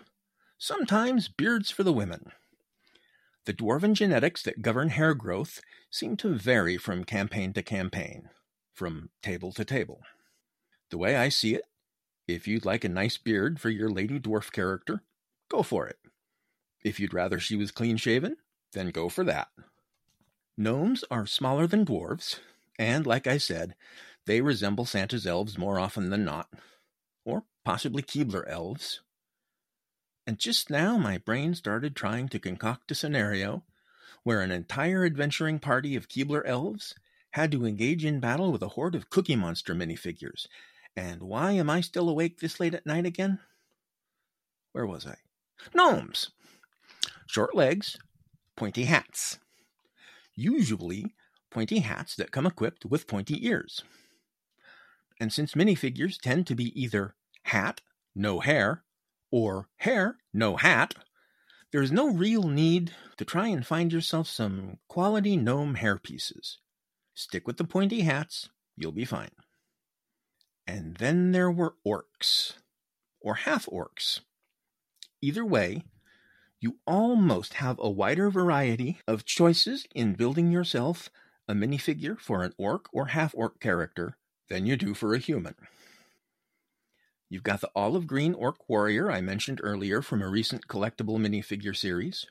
sometimes 0.59 1.29
beards 1.29 1.71
for 1.71 1.83
the 1.83 1.93
women. 1.93 2.33
The 3.47 3.55
dwarven 3.55 3.95
genetics 3.95 4.43
that 4.43 4.63
govern 4.63 4.91
hair 4.91 5.15
growth 5.15 5.61
seem 5.91 6.17
to 6.19 6.35
vary 6.35 6.77
from 6.77 7.05
campaign 7.05 7.53
to 7.55 7.63
campaign, 7.63 8.29
from 8.73 9.11
table 9.23 9.53
to 9.53 9.65
table. 9.65 10.03
The 10.91 10.99
way 10.99 11.17
I 11.17 11.31
see 11.31 11.55
it, 11.55 11.65
if 12.29 12.47
you'd 12.47 12.65
like 12.65 12.85
a 12.85 12.89
nice 12.89 13.17
beard 13.17 13.61
for 13.61 13.71
your 13.71 13.91
lady 13.91 14.21
dwarf 14.21 14.53
character, 14.53 15.03
go 15.49 15.63
for 15.63 15.87
it. 15.87 15.99
If 16.83 17.01
you'd 17.01 17.15
rather 17.15 17.39
she 17.39 17.57
was 17.57 17.71
clean 17.71 17.97
shaven, 17.97 18.37
then 18.73 18.91
go 18.91 19.09
for 19.09 19.25
that. 19.25 19.49
Gnomes 20.57 21.05
are 21.11 21.27
smaller 21.27 21.67
than 21.67 21.87
dwarves, 21.87 22.41
and 22.79 23.07
like 23.07 23.27
I 23.27 23.39
said, 23.39 23.75
they 24.27 24.41
resemble 24.41 24.85
Santa's 24.85 25.27
elves 25.27 25.57
more 25.57 25.79
often 25.79 26.11
than 26.11 26.25
not, 26.25 26.49
or 27.25 27.45
possibly 27.65 28.03
Keebler 28.03 28.49
elves, 28.49 29.01
and 30.31 30.39
just 30.39 30.71
now 30.71 30.97
my 30.97 31.19
brain 31.19 31.57
started 31.57 31.97
trying 31.97 32.29
to 32.29 32.39
concoct 32.39 32.93
a 32.93 32.95
scenario 32.95 33.65
where 34.23 34.43
an 34.43 34.53
entire 34.53 35.05
adventuring 35.05 35.59
party 35.59 35.97
of 35.97 36.09
Keebler 36.09 36.43
elves 36.47 36.95
had 37.33 37.51
to 37.51 37.67
engage 37.67 38.05
in 38.05 38.21
battle 38.21 38.53
with 38.53 38.63
a 38.63 38.69
horde 38.69 38.95
of 38.95 39.11
Cookie 39.11 39.35
Monster 39.35 39.75
minifigures. 39.75 40.47
And 40.97 41.25
why 41.25 41.51
am 41.55 41.69
I 41.69 41.81
still 41.81 42.09
awake 42.09 42.39
this 42.39 42.61
late 42.61 42.75
at 42.75 42.87
night 42.87 43.07
again? 43.07 43.41
Where 44.71 44.87
was 44.87 45.05
I? 45.05 45.17
Gnomes! 45.75 46.31
Short 47.27 47.57
legs, 47.57 47.99
pointy 48.55 48.85
hats. 48.85 49.41
Usually, 50.37 51.07
pointy 51.51 51.81
hats 51.81 52.15
that 52.15 52.31
come 52.31 52.47
equipped 52.47 52.87
with 52.87 53.09
pointy 53.09 53.45
ears. 53.49 53.83
And 55.19 55.33
since 55.33 55.55
minifigures 55.55 56.21
tend 56.21 56.47
to 56.47 56.55
be 56.55 56.81
either 56.81 57.17
hat, 57.47 57.81
no 58.15 58.39
hair, 58.39 58.85
or 59.31 59.69
hair, 59.77 60.19
no 60.33 60.57
hat, 60.57 60.95
there's 61.73 61.93
no 61.93 62.09
real 62.09 62.45
need 62.45 62.93
to 63.17 63.25
try 63.25 63.47
and 63.49 63.67
find 63.67 63.93
yourself 63.93 64.27
some 64.27 64.79
quality 64.89 65.37
gnome 65.37 65.77
hair 65.77 65.99
pieces. 65.99 66.59
Stick 67.15 67.47
with 67.47 67.57
the 67.57 67.65
pointy 67.65 68.01
hats, 68.01 68.49
you'll 68.77 68.93
be 68.93 69.05
fine. 69.05 69.31
And 70.67 70.97
then 70.97 71.33
there 71.33 71.51
were 71.51 71.75
orcs, 71.87 72.55
or 73.21 73.35
half 73.35 73.67
orcs. 73.67 74.21
Either 75.21 75.45
way, 75.45 75.85
you 76.61 76.79
almost 76.87 77.55
have 77.55 77.79
a 77.79 77.91
wider 77.91 78.31
variety 78.31 79.01
of 79.07 79.25
choices 79.25 79.87
in 79.95 80.15
building 80.15 80.51
yourself 80.51 81.09
a 81.49 81.55
minifigure 81.55 82.19
for 82.19 82.43
an 82.43 82.53
orc 82.59 82.89
or 82.93 83.07
half 83.07 83.35
orc 83.35 83.61
character 83.61 84.17
than 84.49 84.67
you 84.67 84.77
do 84.77 84.95
for 84.95 85.15
a 85.15 85.19
human. 85.19 85.55
You've 87.31 87.45
got 87.45 87.61
the 87.61 87.71
olive 87.77 88.09
green 88.09 88.35
orc 88.35 88.69
warrior 88.69 89.09
I 89.11 89.21
mentioned 89.21 89.61
earlier 89.63 90.03
from 90.03 90.21
a 90.21 90.29
recent 90.29 90.67
collectible 90.67 91.17
minifigure 91.17 91.77
series. 91.77 92.27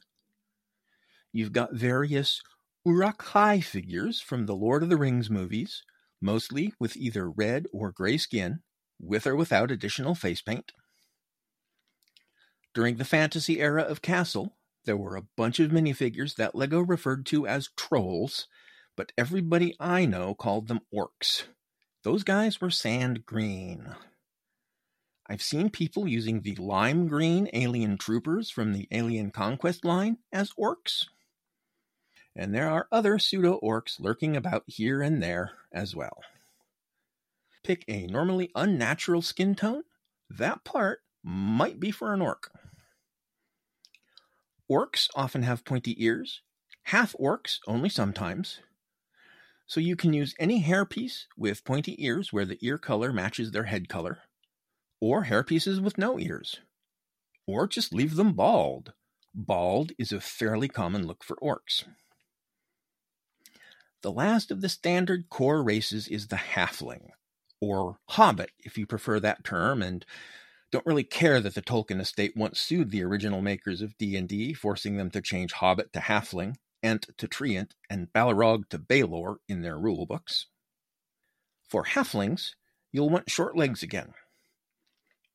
You've 1.31 1.53
got 1.53 1.73
various 1.73 2.43
Uruk-hai 2.85 3.61
figures 3.61 4.19
from 4.19 4.45
the 4.45 4.55
Lord 4.55 4.83
of 4.83 4.89
the 4.89 4.97
Rings 4.97 5.29
movies, 5.29 5.83
mostly 6.21 6.73
with 6.79 6.97
either 6.97 7.29
red 7.29 7.65
or 7.71 7.93
gray 7.93 8.17
skin, 8.17 8.59
with 8.99 9.25
or 9.25 9.37
without 9.37 9.71
additional 9.71 10.15
face 10.15 10.41
paint. 10.41 10.73
During 12.73 12.97
the 12.97 13.05
fantasy 13.05 13.61
era 13.61 13.83
of 13.83 14.01
Castle, 14.01 14.57
there 14.83 14.97
were 14.97 15.15
a 15.15 15.27
bunch 15.37 15.61
of 15.61 15.71
minifigures 15.71 16.35
that 16.35 16.55
LEGO 16.55 16.81
referred 16.81 17.25
to 17.27 17.47
as 17.47 17.69
trolls, 17.77 18.47
but 18.97 19.13
everybody 19.17 19.75
I 19.79 20.05
know 20.05 20.33
called 20.33 20.67
them 20.67 20.81
orcs. 20.93 21.43
Those 22.03 22.23
guys 22.23 22.59
were 22.59 22.69
sand 22.69 23.25
green. 23.25 23.95
I've 25.31 25.43
seen 25.43 25.69
people 25.69 26.07
using 26.07 26.41
the 26.41 26.55
lime 26.55 27.07
green 27.07 27.49
alien 27.53 27.99
troopers 27.99 28.49
from 28.49 28.73
the 28.73 28.87
Alien 28.91 29.29
Conquest 29.29 29.85
line 29.85 30.17
as 30.31 30.53
orcs. 30.53 31.05
And 32.35 32.55
there 32.55 32.67
are 32.67 32.87
other 32.91 33.19
pseudo 33.19 33.59
orcs 33.61 33.99
lurking 33.99 34.35
about 34.35 34.63
here 34.65 35.03
and 35.03 35.21
there 35.21 35.51
as 35.71 35.95
well. 35.95 36.23
Pick 37.63 37.85
a 37.87 38.07
normally 38.07 38.49
unnatural 38.55 39.21
skin 39.21 39.53
tone, 39.53 39.83
that 40.31 40.63
part 40.63 41.01
might 41.23 41.79
be 41.79 41.91
for 41.91 42.11
an 42.11 42.21
orc. 42.21 42.51
Orcs 44.71 45.09
often 45.13 45.43
have 45.43 45.63
pointy 45.63 46.03
ears, 46.03 46.41
half 46.83 47.13
orcs 47.19 47.59
only 47.67 47.89
sometimes. 47.89 48.61
So 49.67 49.79
you 49.79 49.95
can 49.95 50.13
use 50.13 50.33
any 50.39 50.63
hairpiece 50.63 51.25
with 51.37 51.63
pointy 51.63 52.03
ears 52.03 52.33
where 52.33 52.45
the 52.45 52.57
ear 52.61 52.79
color 52.79 53.13
matches 53.13 53.51
their 53.51 53.65
head 53.65 53.89
color 53.89 54.19
or 55.01 55.25
hairpieces 55.25 55.81
with 55.81 55.97
no 55.97 56.19
ears, 56.19 56.59
or 57.47 57.67
just 57.67 57.93
leave 57.93 58.15
them 58.15 58.33
bald. 58.33 58.93
Bald 59.33 59.91
is 59.97 60.11
a 60.11 60.19
fairly 60.19 60.67
common 60.67 61.05
look 61.05 61.23
for 61.23 61.37
orcs. 61.37 61.85
The 64.01 64.11
last 64.11 64.49
of 64.49 64.61
the 64.61 64.69
standard 64.69 65.29
core 65.29 65.61
races 65.61 66.07
is 66.07 66.27
the 66.27 66.37
halfling, 66.37 67.09
or 67.59 67.99
hobbit 68.09 68.51
if 68.59 68.77
you 68.77 68.85
prefer 68.85 69.19
that 69.19 69.43
term, 69.43 69.81
and 69.81 70.05
don't 70.71 70.85
really 70.85 71.03
care 71.03 71.41
that 71.41 71.55
the 71.55 71.61
Tolkien 71.61 71.99
estate 71.99 72.35
once 72.35 72.59
sued 72.59 72.91
the 72.91 73.03
original 73.03 73.41
makers 73.41 73.81
of 73.81 73.97
D&D, 73.97 74.53
forcing 74.53 74.97
them 74.97 75.09
to 75.11 75.21
change 75.21 75.53
hobbit 75.53 75.91
to 75.93 75.99
halfling, 75.99 76.55
ent 76.83 77.07
to 77.17 77.27
treant, 77.27 77.71
and 77.89 78.13
balrog 78.13 78.69
to 78.69 78.77
balor 78.77 79.37
in 79.47 79.61
their 79.61 79.77
rulebooks. 79.77 80.45
For 81.67 81.83
halflings, 81.83 82.51
you'll 82.91 83.09
want 83.09 83.29
short 83.29 83.57
legs 83.57 83.83
again, 83.83 84.13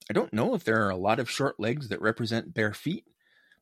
I 0.08 0.12
don't 0.12 0.32
know 0.32 0.54
if 0.54 0.64
there 0.64 0.84
are 0.84 0.90
a 0.90 0.96
lot 0.96 1.18
of 1.18 1.30
short 1.30 1.58
legs 1.58 1.88
that 1.88 2.00
represent 2.00 2.54
bare 2.54 2.74
feet, 2.74 3.04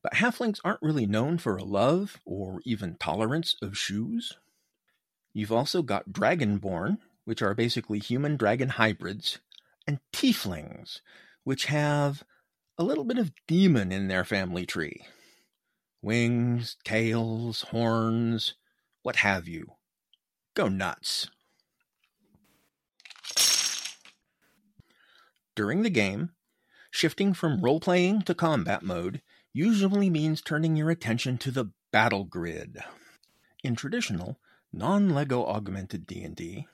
but 0.03 0.15
halflings 0.15 0.59
aren't 0.65 0.83
really 0.83 1.07
known 1.07 1.39
for 1.39 1.57
a 1.57 1.65
love 1.65 2.21
or 2.25 2.61
even 2.65 2.97
tolerance 2.97 3.55
of 3.63 3.79
shoes. 3.79 4.33
You've 5.33 5.53
also 5.53 5.83
got 5.83 6.11
dragonborn, 6.11 6.99
which 7.25 7.43
are 7.43 7.55
basically 7.55 8.01
human 8.01 8.37
dragon 8.37 8.71
hybrids, 8.71 9.39
and 9.87 10.01
tieflings, 10.13 11.01
which 11.45 11.67
have 11.67 12.25
a 12.77 12.85
little 12.85 13.05
bit 13.05 13.19
of 13.19 13.33
demon 13.47 13.93
in 13.93 14.09
their 14.09 14.25
family 14.25 14.67
tree. 14.67 15.07
Wings, 16.03 16.77
tails, 16.85 17.63
horns, 17.63 18.55
what 19.03 19.17
have 19.17 19.47
you. 19.47 19.75
Go 20.55 20.69
nuts. 20.69 21.31
During 25.55 25.83
the 25.83 25.91
game, 25.91 26.31
shifting 26.91 27.35
from 27.35 27.61
role 27.61 27.81
playing 27.81 28.23
to 28.23 28.35
combat 28.35 28.83
mode 28.83 29.23
usually 29.53 30.09
means 30.09 30.41
turning 30.41 30.77
your 30.77 30.91
attention 30.91 31.39
to 31.39 31.51
the 31.51 31.73
battle 31.91 32.25
grid. 32.25 32.79
In 33.63 33.77
traditional, 33.77 34.39
non-LEGO 34.73 35.45
augmented 35.47 36.07
D&D, 36.07 36.67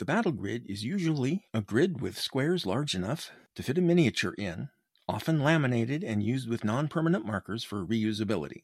the 0.00 0.06
battle 0.06 0.32
grid 0.32 0.64
is 0.66 0.82
usually 0.82 1.44
a 1.52 1.60
grid 1.60 2.00
with 2.00 2.18
squares 2.18 2.64
large 2.64 2.94
enough 2.94 3.32
to 3.54 3.62
fit 3.62 3.76
a 3.76 3.82
miniature 3.82 4.34
in, 4.38 4.70
often 5.06 5.40
laminated 5.40 6.02
and 6.02 6.22
used 6.22 6.48
with 6.48 6.64
non-permanent 6.64 7.26
markers 7.26 7.64
for 7.64 7.84
reusability. 7.84 8.62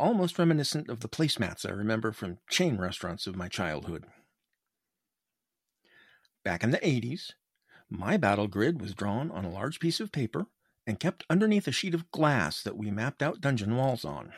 Almost 0.00 0.36
reminiscent 0.36 0.88
of 0.88 0.98
the 0.98 1.08
placemats 1.08 1.64
I 1.64 1.70
remember 1.70 2.10
from 2.10 2.38
chain 2.50 2.76
restaurants 2.76 3.28
of 3.28 3.36
my 3.36 3.46
childhood. 3.46 4.06
Back 6.46 6.62
in 6.62 6.70
the 6.70 6.78
80s, 6.78 7.32
my 7.90 8.16
battle 8.16 8.46
grid 8.46 8.80
was 8.80 8.94
drawn 8.94 9.32
on 9.32 9.44
a 9.44 9.50
large 9.50 9.80
piece 9.80 9.98
of 9.98 10.12
paper 10.12 10.46
and 10.86 11.00
kept 11.00 11.24
underneath 11.28 11.66
a 11.66 11.72
sheet 11.72 11.92
of 11.92 12.12
glass 12.12 12.62
that 12.62 12.76
we 12.76 12.88
mapped 12.92 13.20
out 13.20 13.40
dungeon 13.40 13.74
walls 13.76 14.04
on. 14.04 14.32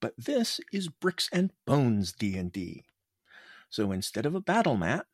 But 0.00 0.14
this 0.16 0.62
is 0.72 0.88
Bricks 0.88 1.28
and 1.30 1.50
Bones 1.66 2.14
D&D. 2.14 2.84
So 3.68 3.92
instead 3.92 4.24
of 4.24 4.34
a 4.34 4.40
battle 4.40 4.78
mat, 4.78 5.04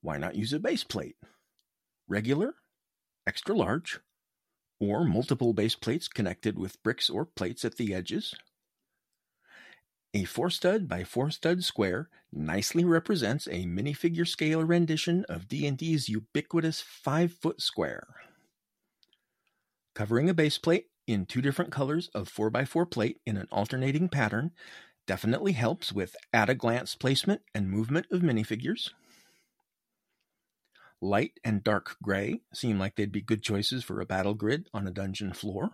why 0.00 0.16
not 0.16 0.36
use 0.36 0.52
a 0.52 0.60
base 0.60 0.84
plate? 0.84 1.16
Regular, 2.06 2.54
extra 3.26 3.56
large, 3.56 3.98
or 4.78 5.04
multiple 5.04 5.54
base 5.54 5.74
plates 5.74 6.06
connected 6.06 6.56
with 6.56 6.80
bricks 6.84 7.10
or 7.10 7.24
plates 7.24 7.64
at 7.64 7.78
the 7.78 7.92
edges. 7.92 8.32
A 10.14 10.24
4 10.24 10.50
stud 10.50 10.88
by 10.88 11.04
4 11.04 11.30
stud 11.30 11.64
square 11.64 12.10
nicely 12.30 12.84
represents 12.84 13.46
a 13.46 13.64
minifigure 13.64 14.28
scale 14.28 14.62
rendition 14.62 15.24
of 15.26 15.48
D&D's 15.48 16.08
ubiquitous 16.08 16.84
5-foot 17.04 17.62
square. 17.62 18.06
Covering 19.94 20.28
a 20.28 20.34
base 20.34 20.58
plate 20.58 20.88
in 21.06 21.24
two 21.24 21.40
different 21.40 21.72
colors 21.72 22.10
of 22.14 22.30
4x4 22.30 22.90
plate 22.90 23.20
in 23.24 23.38
an 23.38 23.48
alternating 23.50 24.10
pattern 24.10 24.50
definitely 25.06 25.52
helps 25.52 25.92
with 25.92 26.14
at-a-glance 26.32 26.94
placement 26.94 27.40
and 27.54 27.70
movement 27.70 28.06
of 28.10 28.20
minifigures. 28.20 28.90
Light 31.00 31.40
and 31.42 31.64
dark 31.64 31.96
gray 32.02 32.42
seem 32.52 32.78
like 32.78 32.96
they'd 32.96 33.10
be 33.10 33.22
good 33.22 33.42
choices 33.42 33.82
for 33.82 34.00
a 34.00 34.06
battle 34.06 34.34
grid 34.34 34.68
on 34.74 34.86
a 34.86 34.92
dungeon 34.92 35.32
floor. 35.32 35.70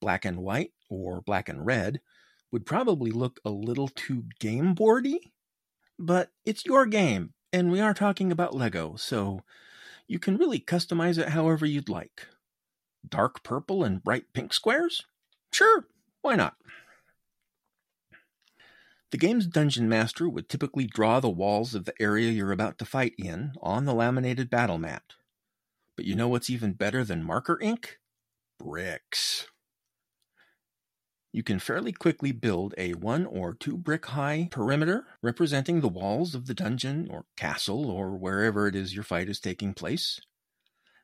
Black 0.00 0.24
and 0.24 0.38
white 0.38 0.72
or 0.88 1.20
black 1.20 1.50
and 1.50 1.64
red 1.64 2.00
would 2.54 2.64
probably 2.64 3.10
look 3.10 3.40
a 3.44 3.50
little 3.50 3.88
too 3.88 4.26
game 4.38 4.74
boardy, 4.74 5.32
but 5.98 6.30
it's 6.44 6.64
your 6.64 6.86
game, 6.86 7.34
and 7.52 7.68
we 7.68 7.80
are 7.80 7.92
talking 7.92 8.30
about 8.30 8.54
Lego, 8.54 8.94
so 8.94 9.40
you 10.06 10.20
can 10.20 10.36
really 10.36 10.60
customize 10.60 11.18
it 11.18 11.30
however 11.30 11.66
you'd 11.66 11.88
like. 11.88 12.28
Dark 13.08 13.42
purple 13.42 13.82
and 13.82 14.04
bright 14.04 14.26
pink 14.32 14.52
squares? 14.52 15.02
Sure, 15.52 15.88
why 16.22 16.36
not? 16.36 16.54
The 19.10 19.18
game's 19.18 19.48
dungeon 19.48 19.88
master 19.88 20.28
would 20.28 20.48
typically 20.48 20.86
draw 20.86 21.18
the 21.18 21.28
walls 21.28 21.74
of 21.74 21.86
the 21.86 22.00
area 22.00 22.30
you're 22.30 22.52
about 22.52 22.78
to 22.78 22.84
fight 22.84 23.14
in 23.18 23.54
on 23.62 23.84
the 23.84 23.94
laminated 23.94 24.48
battle 24.48 24.78
mat. 24.78 25.02
But 25.96 26.04
you 26.04 26.14
know 26.14 26.28
what's 26.28 26.50
even 26.50 26.74
better 26.74 27.02
than 27.02 27.24
marker 27.24 27.58
ink? 27.60 27.98
Bricks 28.60 29.48
you 31.34 31.42
can 31.42 31.58
fairly 31.58 31.90
quickly 31.90 32.30
build 32.30 32.74
a 32.78 32.92
one 32.92 33.26
or 33.26 33.54
two 33.54 33.76
brick 33.76 34.06
high 34.06 34.46
perimeter 34.52 35.04
representing 35.20 35.80
the 35.80 35.88
walls 35.88 36.32
of 36.32 36.46
the 36.46 36.54
dungeon 36.54 37.08
or 37.10 37.24
castle 37.36 37.90
or 37.90 38.16
wherever 38.16 38.68
it 38.68 38.76
is 38.76 38.94
your 38.94 39.02
fight 39.02 39.28
is 39.28 39.40
taking 39.40 39.74
place. 39.74 40.20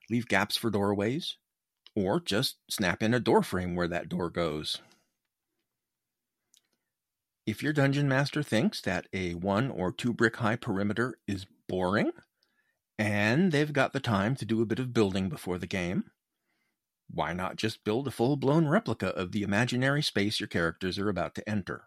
Leave 0.08 0.28
gaps 0.28 0.56
for 0.56 0.70
doorways, 0.70 1.36
or 1.96 2.20
just 2.20 2.58
snap 2.70 3.02
in 3.02 3.12
a 3.12 3.18
door 3.18 3.42
frame 3.42 3.74
where 3.74 3.88
that 3.88 4.08
door 4.08 4.30
goes. 4.30 4.80
If 7.44 7.60
your 7.60 7.72
dungeon 7.72 8.08
master 8.08 8.44
thinks 8.44 8.80
that 8.82 9.08
a 9.12 9.34
one 9.34 9.68
or 9.68 9.90
two 9.90 10.12
brick 10.12 10.36
high 10.36 10.54
perimeter 10.54 11.18
is 11.26 11.44
boring, 11.68 12.12
and 12.96 13.50
they've 13.50 13.72
got 13.72 13.92
the 13.92 13.98
time 13.98 14.36
to 14.36 14.44
do 14.44 14.62
a 14.62 14.66
bit 14.66 14.78
of 14.78 14.94
building 14.94 15.28
before 15.28 15.58
the 15.58 15.66
game, 15.66 16.04
why 17.12 17.32
not 17.32 17.56
just 17.56 17.84
build 17.84 18.06
a 18.06 18.10
full 18.10 18.36
blown 18.36 18.68
replica 18.68 19.08
of 19.08 19.32
the 19.32 19.42
imaginary 19.42 20.02
space 20.02 20.40
your 20.40 20.46
characters 20.46 20.98
are 20.98 21.08
about 21.08 21.34
to 21.34 21.48
enter? 21.48 21.84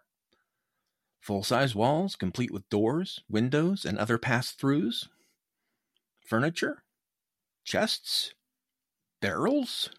Full 1.20 1.42
size 1.42 1.74
walls, 1.74 2.16
complete 2.16 2.50
with 2.50 2.68
doors, 2.68 3.20
windows, 3.28 3.84
and 3.84 3.98
other 3.98 4.18
pass 4.18 4.54
throughs? 4.54 5.08
Furniture? 6.26 6.82
Chests? 7.64 8.32
Barrels? 9.22 9.90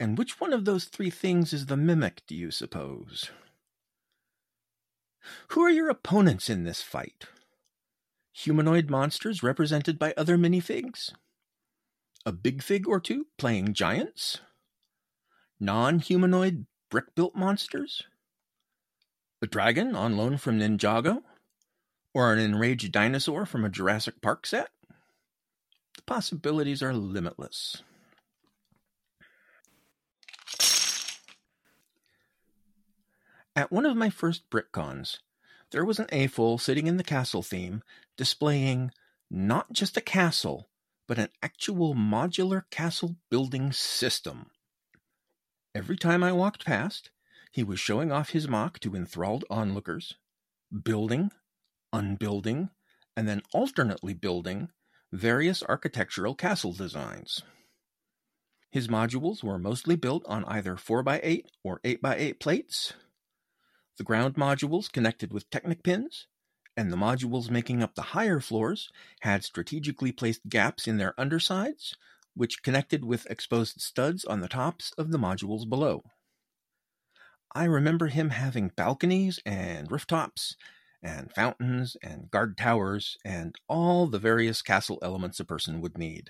And 0.00 0.18
which 0.18 0.40
one 0.40 0.52
of 0.52 0.64
those 0.64 0.86
three 0.86 1.10
things 1.10 1.52
is 1.52 1.66
the 1.66 1.76
mimic, 1.76 2.22
do 2.26 2.34
you 2.34 2.50
suppose? 2.50 3.30
Who 5.48 5.62
are 5.62 5.70
your 5.70 5.88
opponents 5.88 6.48
in 6.48 6.64
this 6.64 6.82
fight? 6.82 7.26
Humanoid 8.32 8.88
monsters 8.88 9.42
represented 9.42 9.98
by 9.98 10.14
other 10.16 10.38
minifigs? 10.38 11.12
A 12.26 12.32
big 12.32 12.62
fig 12.62 12.86
or 12.86 13.00
two 13.00 13.26
playing 13.36 13.74
giants, 13.74 14.38
non 15.60 15.98
humanoid 15.98 16.66
brick 16.90 17.14
built 17.14 17.34
monsters, 17.34 18.04
a 19.42 19.46
dragon 19.46 19.94
on 19.94 20.16
loan 20.16 20.36
from 20.36 20.58
Ninjago, 20.58 21.22
or 22.14 22.32
an 22.32 22.38
enraged 22.38 22.92
dinosaur 22.92 23.46
from 23.46 23.64
a 23.64 23.70
Jurassic 23.70 24.20
Park 24.20 24.46
set? 24.46 24.70
The 25.96 26.02
possibilities 26.02 26.82
are 26.82 26.94
limitless. 26.94 27.82
At 33.54 33.72
one 33.72 33.86
of 33.86 33.96
my 33.96 34.08
first 34.08 34.48
BrickCons, 34.50 35.18
there 35.72 35.84
was 35.84 35.98
an 35.98 36.06
AFOL 36.06 36.60
sitting 36.60 36.86
in 36.86 36.96
the 36.96 37.02
castle 37.02 37.42
theme 37.42 37.82
displaying 38.16 38.92
not 39.30 39.72
just 39.72 39.96
a 39.96 40.00
castle, 40.00 40.68
but 41.08 41.18
an 41.18 41.30
actual 41.42 41.94
modular 41.94 42.62
castle 42.70 43.16
building 43.30 43.72
system. 43.72 44.50
Every 45.74 45.96
time 45.96 46.22
I 46.22 46.32
walked 46.32 46.66
past, 46.66 47.10
he 47.50 47.64
was 47.64 47.80
showing 47.80 48.12
off 48.12 48.30
his 48.30 48.46
MOC 48.46 48.78
to 48.80 48.94
enthralled 48.94 49.44
onlookers, 49.48 50.14
building, 50.84 51.30
unbuilding, 51.92 52.68
and 53.16 53.26
then 53.26 53.42
alternately 53.52 54.12
building 54.12 54.68
various 55.10 55.62
architectural 55.62 56.34
castle 56.34 56.72
designs. 56.72 57.42
His 58.70 58.86
modules 58.86 59.42
were 59.42 59.58
mostly 59.58 59.96
built 59.96 60.24
on 60.26 60.44
either 60.44 60.76
4x8 60.76 61.44
or 61.64 61.80
8x8 61.80 62.38
plates. 62.38 62.92
The 63.96 64.04
ground 64.04 64.34
modules 64.34 64.92
connected 64.92 65.32
with 65.32 65.48
Technic 65.48 65.82
pins, 65.82 66.26
and 66.78 66.92
the 66.92 66.96
modules 66.96 67.50
making 67.50 67.82
up 67.82 67.96
the 67.96 68.14
higher 68.14 68.38
floors 68.38 68.88
had 69.22 69.42
strategically 69.42 70.12
placed 70.12 70.48
gaps 70.48 70.86
in 70.86 70.96
their 70.96 71.12
undersides, 71.18 71.96
which 72.34 72.62
connected 72.62 73.04
with 73.04 73.26
exposed 73.28 73.80
studs 73.80 74.24
on 74.24 74.40
the 74.40 74.48
tops 74.48 74.92
of 74.96 75.10
the 75.10 75.18
modules 75.18 75.68
below. 75.68 76.04
I 77.52 77.64
remember 77.64 78.06
him 78.06 78.30
having 78.30 78.70
balconies 78.76 79.40
and 79.44 79.90
rooftops 79.90 80.54
and 81.02 81.32
fountains 81.32 81.96
and 82.00 82.30
guard 82.30 82.56
towers 82.56 83.16
and 83.24 83.56
all 83.66 84.06
the 84.06 84.20
various 84.20 84.62
castle 84.62 85.00
elements 85.02 85.40
a 85.40 85.44
person 85.44 85.80
would 85.80 85.98
need. 85.98 86.28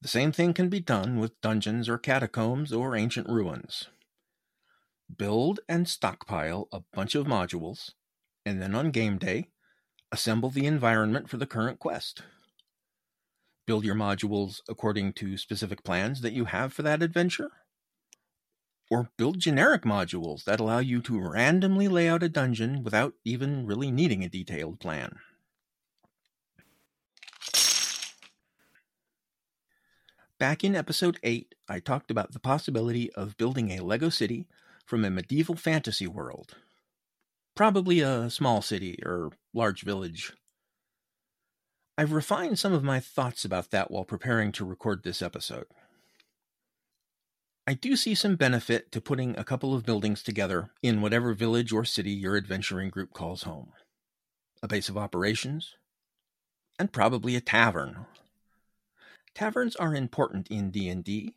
The 0.00 0.08
same 0.08 0.32
thing 0.32 0.52
can 0.52 0.68
be 0.68 0.80
done 0.80 1.20
with 1.20 1.40
dungeons 1.40 1.88
or 1.88 1.96
catacombs 1.96 2.72
or 2.72 2.96
ancient 2.96 3.28
ruins. 3.28 3.86
Build 5.16 5.60
and 5.68 5.88
stockpile 5.88 6.66
a 6.72 6.82
bunch 6.92 7.14
of 7.14 7.24
modules, 7.24 7.92
and 8.48 8.62
then 8.62 8.74
on 8.74 8.90
game 8.90 9.18
day, 9.18 9.50
assemble 10.10 10.48
the 10.48 10.66
environment 10.66 11.28
for 11.28 11.36
the 11.36 11.46
current 11.46 11.78
quest. 11.78 12.22
Build 13.66 13.84
your 13.84 13.94
modules 13.94 14.60
according 14.68 15.12
to 15.14 15.36
specific 15.36 15.84
plans 15.84 16.22
that 16.22 16.32
you 16.32 16.46
have 16.46 16.72
for 16.72 16.82
that 16.82 17.02
adventure 17.02 17.50
or 18.90 19.10
build 19.18 19.38
generic 19.38 19.82
modules 19.82 20.44
that 20.44 20.60
allow 20.60 20.78
you 20.78 21.02
to 21.02 21.20
randomly 21.20 21.88
lay 21.88 22.08
out 22.08 22.22
a 22.22 22.28
dungeon 22.28 22.82
without 22.82 23.12
even 23.22 23.66
really 23.66 23.90
needing 23.90 24.24
a 24.24 24.28
detailed 24.30 24.80
plan. 24.80 25.16
Back 30.38 30.64
in 30.64 30.74
episode 30.74 31.18
8, 31.22 31.54
I 31.68 31.80
talked 31.80 32.10
about 32.10 32.32
the 32.32 32.38
possibility 32.38 33.12
of 33.12 33.36
building 33.36 33.72
a 33.72 33.80
Lego 33.80 34.08
city 34.08 34.46
from 34.86 35.04
a 35.04 35.10
medieval 35.10 35.56
fantasy 35.56 36.06
world. 36.06 36.54
Probably 37.58 37.98
a 37.98 38.30
small 38.30 38.62
city 38.62 39.00
or 39.04 39.30
large 39.52 39.82
village. 39.82 40.32
I've 41.98 42.12
refined 42.12 42.56
some 42.56 42.72
of 42.72 42.84
my 42.84 43.00
thoughts 43.00 43.44
about 43.44 43.72
that 43.72 43.90
while 43.90 44.04
preparing 44.04 44.52
to 44.52 44.64
record 44.64 45.02
this 45.02 45.20
episode. 45.20 45.66
I 47.66 47.74
do 47.74 47.96
see 47.96 48.14
some 48.14 48.36
benefit 48.36 48.92
to 48.92 49.00
putting 49.00 49.36
a 49.36 49.42
couple 49.42 49.74
of 49.74 49.84
buildings 49.84 50.22
together 50.22 50.70
in 50.84 51.00
whatever 51.00 51.34
village 51.34 51.72
or 51.72 51.84
city 51.84 52.12
your 52.12 52.36
adventuring 52.36 52.90
group 52.90 53.12
calls 53.12 53.42
home. 53.42 53.72
A 54.62 54.68
base 54.68 54.88
of 54.88 54.96
operations, 54.96 55.74
and 56.78 56.92
probably 56.92 57.34
a 57.34 57.40
tavern. 57.40 58.06
Taverns 59.34 59.74
are 59.74 59.96
important 59.96 60.46
in 60.46 60.70
D&D 60.70 61.34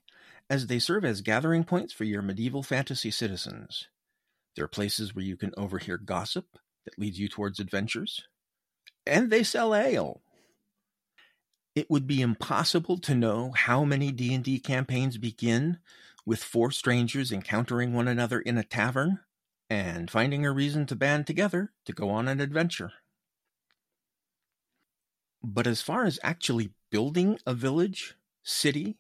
as 0.52 0.68
they 0.68 0.78
serve 0.78 1.04
as 1.04 1.22
gathering 1.22 1.64
points 1.64 1.92
for 1.94 2.04
your 2.04 2.22
medieval 2.22 2.62
fantasy 2.62 3.10
citizens. 3.10 3.88
They're 4.56 4.68
places 4.68 5.16
where 5.16 5.26
you 5.26 5.38
can 5.38 5.52
overhear 5.58 5.98
gossip 5.98 6.58
that 6.86 7.00
leads 7.00 7.20
you 7.20 7.30
towards 7.30 7.60
adventures, 7.60 8.28
and 9.06 9.30
they 9.30 9.44
sell 9.44 9.74
ale. 9.74 10.22
It 11.74 11.90
would 11.90 12.06
be 12.06 12.22
impossible 12.22 12.98
to 13.00 13.16
know 13.16 13.52
how 13.56 13.86
many 13.86 14.12
D&D 14.12 14.60
campaigns 14.60 15.18
begin 15.18 15.80
with 16.26 16.44
four 16.44 16.72
strangers 16.72 17.32
encountering 17.32 17.94
one 17.94 18.08
another 18.08 18.40
in 18.40 18.58
a 18.58 18.64
tavern 18.64 19.20
and 19.70 20.12
finding 20.12 20.46
a 20.46 20.52
reason 20.52 20.86
to 20.88 20.96
band 20.96 21.26
together 21.26 21.72
to 21.86 21.94
go 21.94 22.10
on 22.10 22.28
an 22.28 22.42
adventure. 22.42 22.92
But 25.42 25.66
as 25.66 25.82
far 25.82 26.04
as 26.06 26.20
actually 26.24 26.74
building 26.92 27.40
a 27.46 27.54
village, 27.54 28.16
city, 28.44 28.98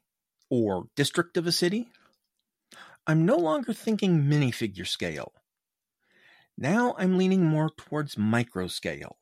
or 0.49 0.87
district 0.95 1.35
of 1.37 1.45
a 1.45 1.51
city, 1.51 1.89
I'm 3.05 3.25
no 3.25 3.35
longer 3.35 3.73
thinking 3.73 4.23
minifigure 4.23 4.87
scale. 4.87 5.33
Now 6.57 6.95
I'm 6.97 7.17
leaning 7.17 7.45
more 7.45 7.69
towards 7.75 8.17
micro 8.17 8.67
scale. 8.67 9.17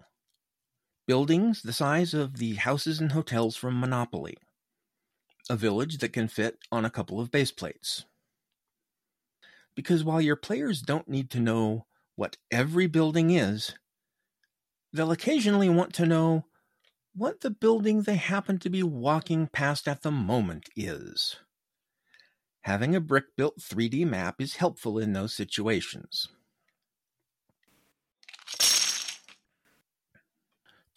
Buildings 1.08 1.62
the 1.62 1.74
size 1.74 2.14
of 2.14 2.38
the 2.38 2.56
houses 2.56 3.00
and 3.00 3.12
hotels 3.12 3.56
from 3.56 3.80
Monopoly 3.80 4.38
a 5.50 5.56
village 5.56 5.98
that 5.98 6.14
can 6.14 6.28
fit 6.28 6.60
on 6.72 6.86
a 6.86 6.90
couple 6.90 7.20
of 7.20 7.32
base 7.32 7.52
plates. 7.52 8.06
Because 9.76 10.04
while 10.04 10.22
your 10.22 10.36
players 10.36 10.82
don't 10.82 11.10
need 11.10 11.32
to 11.32 11.40
know 11.40 11.88
what 12.16 12.38
every 12.52 12.86
building 12.86 13.32
is, 13.32 13.74
they'll 14.94 15.12
occasionally 15.12 15.70
want 15.70 15.94
to 15.94 16.06
know 16.06 16.46
what 17.16 17.42
the 17.42 17.50
building 17.50 18.04
they 18.04 18.16
happen 18.16 18.60
to 18.60 18.70
be 18.70 18.84
walking 18.84 19.48
past 19.48 19.88
at 19.88 20.04
the 20.04 20.12
moment 20.12 20.70
is. 20.76 21.38
Having 22.62 22.96
a 22.96 23.02
brick 23.02 23.36
built 23.36 23.58
3D 23.60 24.06
map 24.06 24.40
is 24.40 24.58
helpful 24.58 25.00
in 25.00 25.14
those 25.14 25.34
situations. 25.34 26.28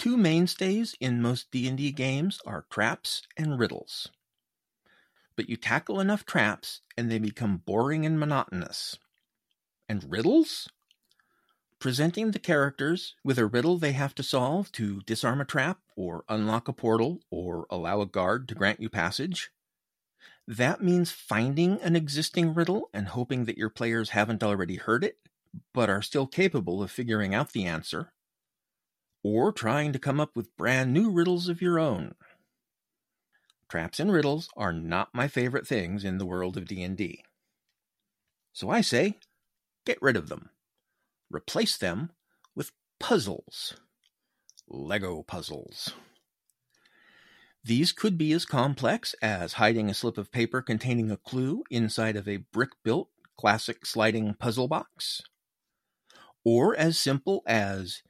Two 0.02 0.16
mainstays 0.16 0.96
in 0.98 1.22
most 1.22 1.50
D&D 1.52 1.92
games 1.92 2.40
are 2.44 2.66
traps 2.70 3.22
and 3.36 3.58
riddles 3.58 4.08
but 5.36 5.48
you 5.48 5.56
tackle 5.56 6.00
enough 6.00 6.24
traps 6.24 6.80
and 6.96 7.10
they 7.10 7.18
become 7.18 7.58
boring 7.58 8.04
and 8.06 8.18
monotonous. 8.18 8.98
And 9.88 10.10
riddles? 10.10 10.68
Presenting 11.78 12.30
the 12.30 12.38
characters 12.38 13.16
with 13.24 13.38
a 13.38 13.46
riddle 13.46 13.78
they 13.78 13.92
have 13.92 14.14
to 14.16 14.22
solve 14.22 14.70
to 14.72 15.00
disarm 15.00 15.40
a 15.40 15.44
trap, 15.44 15.80
or 15.96 16.24
unlock 16.28 16.68
a 16.68 16.72
portal, 16.72 17.20
or 17.30 17.66
allow 17.70 18.00
a 18.00 18.06
guard 18.06 18.46
to 18.48 18.54
grant 18.54 18.80
you 18.80 18.88
passage. 18.88 19.50
That 20.46 20.82
means 20.82 21.10
finding 21.10 21.80
an 21.80 21.96
existing 21.96 22.54
riddle 22.54 22.88
and 22.92 23.08
hoping 23.08 23.46
that 23.46 23.58
your 23.58 23.70
players 23.70 24.10
haven't 24.10 24.44
already 24.44 24.76
heard 24.76 25.02
it, 25.02 25.18
but 25.74 25.90
are 25.90 26.02
still 26.02 26.26
capable 26.26 26.82
of 26.82 26.90
figuring 26.90 27.34
out 27.34 27.52
the 27.52 27.66
answer. 27.66 28.12
Or 29.22 29.52
trying 29.52 29.92
to 29.92 29.98
come 29.98 30.20
up 30.20 30.36
with 30.36 30.56
brand 30.56 30.92
new 30.92 31.10
riddles 31.10 31.48
of 31.48 31.62
your 31.62 31.78
own. 31.78 32.14
Traps 33.68 34.00
and 34.00 34.12
riddles 34.12 34.48
are 34.56 34.72
not 34.72 35.14
my 35.14 35.28
favorite 35.28 35.66
things 35.66 36.04
in 36.04 36.18
the 36.18 36.26
world 36.26 36.56
of 36.56 36.66
D&D. 36.66 37.22
So 38.52 38.68
I 38.68 38.80
say, 38.80 39.16
get 39.86 40.00
rid 40.02 40.16
of 40.16 40.28
them. 40.28 40.50
Replace 41.30 41.76
them 41.76 42.10
with 42.54 42.72
puzzles. 42.98 43.74
Lego 44.68 45.22
puzzles. 45.22 45.94
These 47.64 47.92
could 47.92 48.18
be 48.18 48.32
as 48.32 48.44
complex 48.44 49.14
as 49.22 49.54
hiding 49.54 49.88
a 49.88 49.94
slip 49.94 50.18
of 50.18 50.32
paper 50.32 50.60
containing 50.62 51.10
a 51.10 51.16
clue 51.16 51.62
inside 51.70 52.16
of 52.16 52.26
a 52.26 52.38
brick 52.38 52.70
built 52.82 53.08
classic 53.38 53.86
sliding 53.86 54.34
puzzle 54.34 54.68
box, 54.68 55.22
or 56.44 56.76
as 56.76 56.98
simple 56.98 57.42
as 57.46 58.02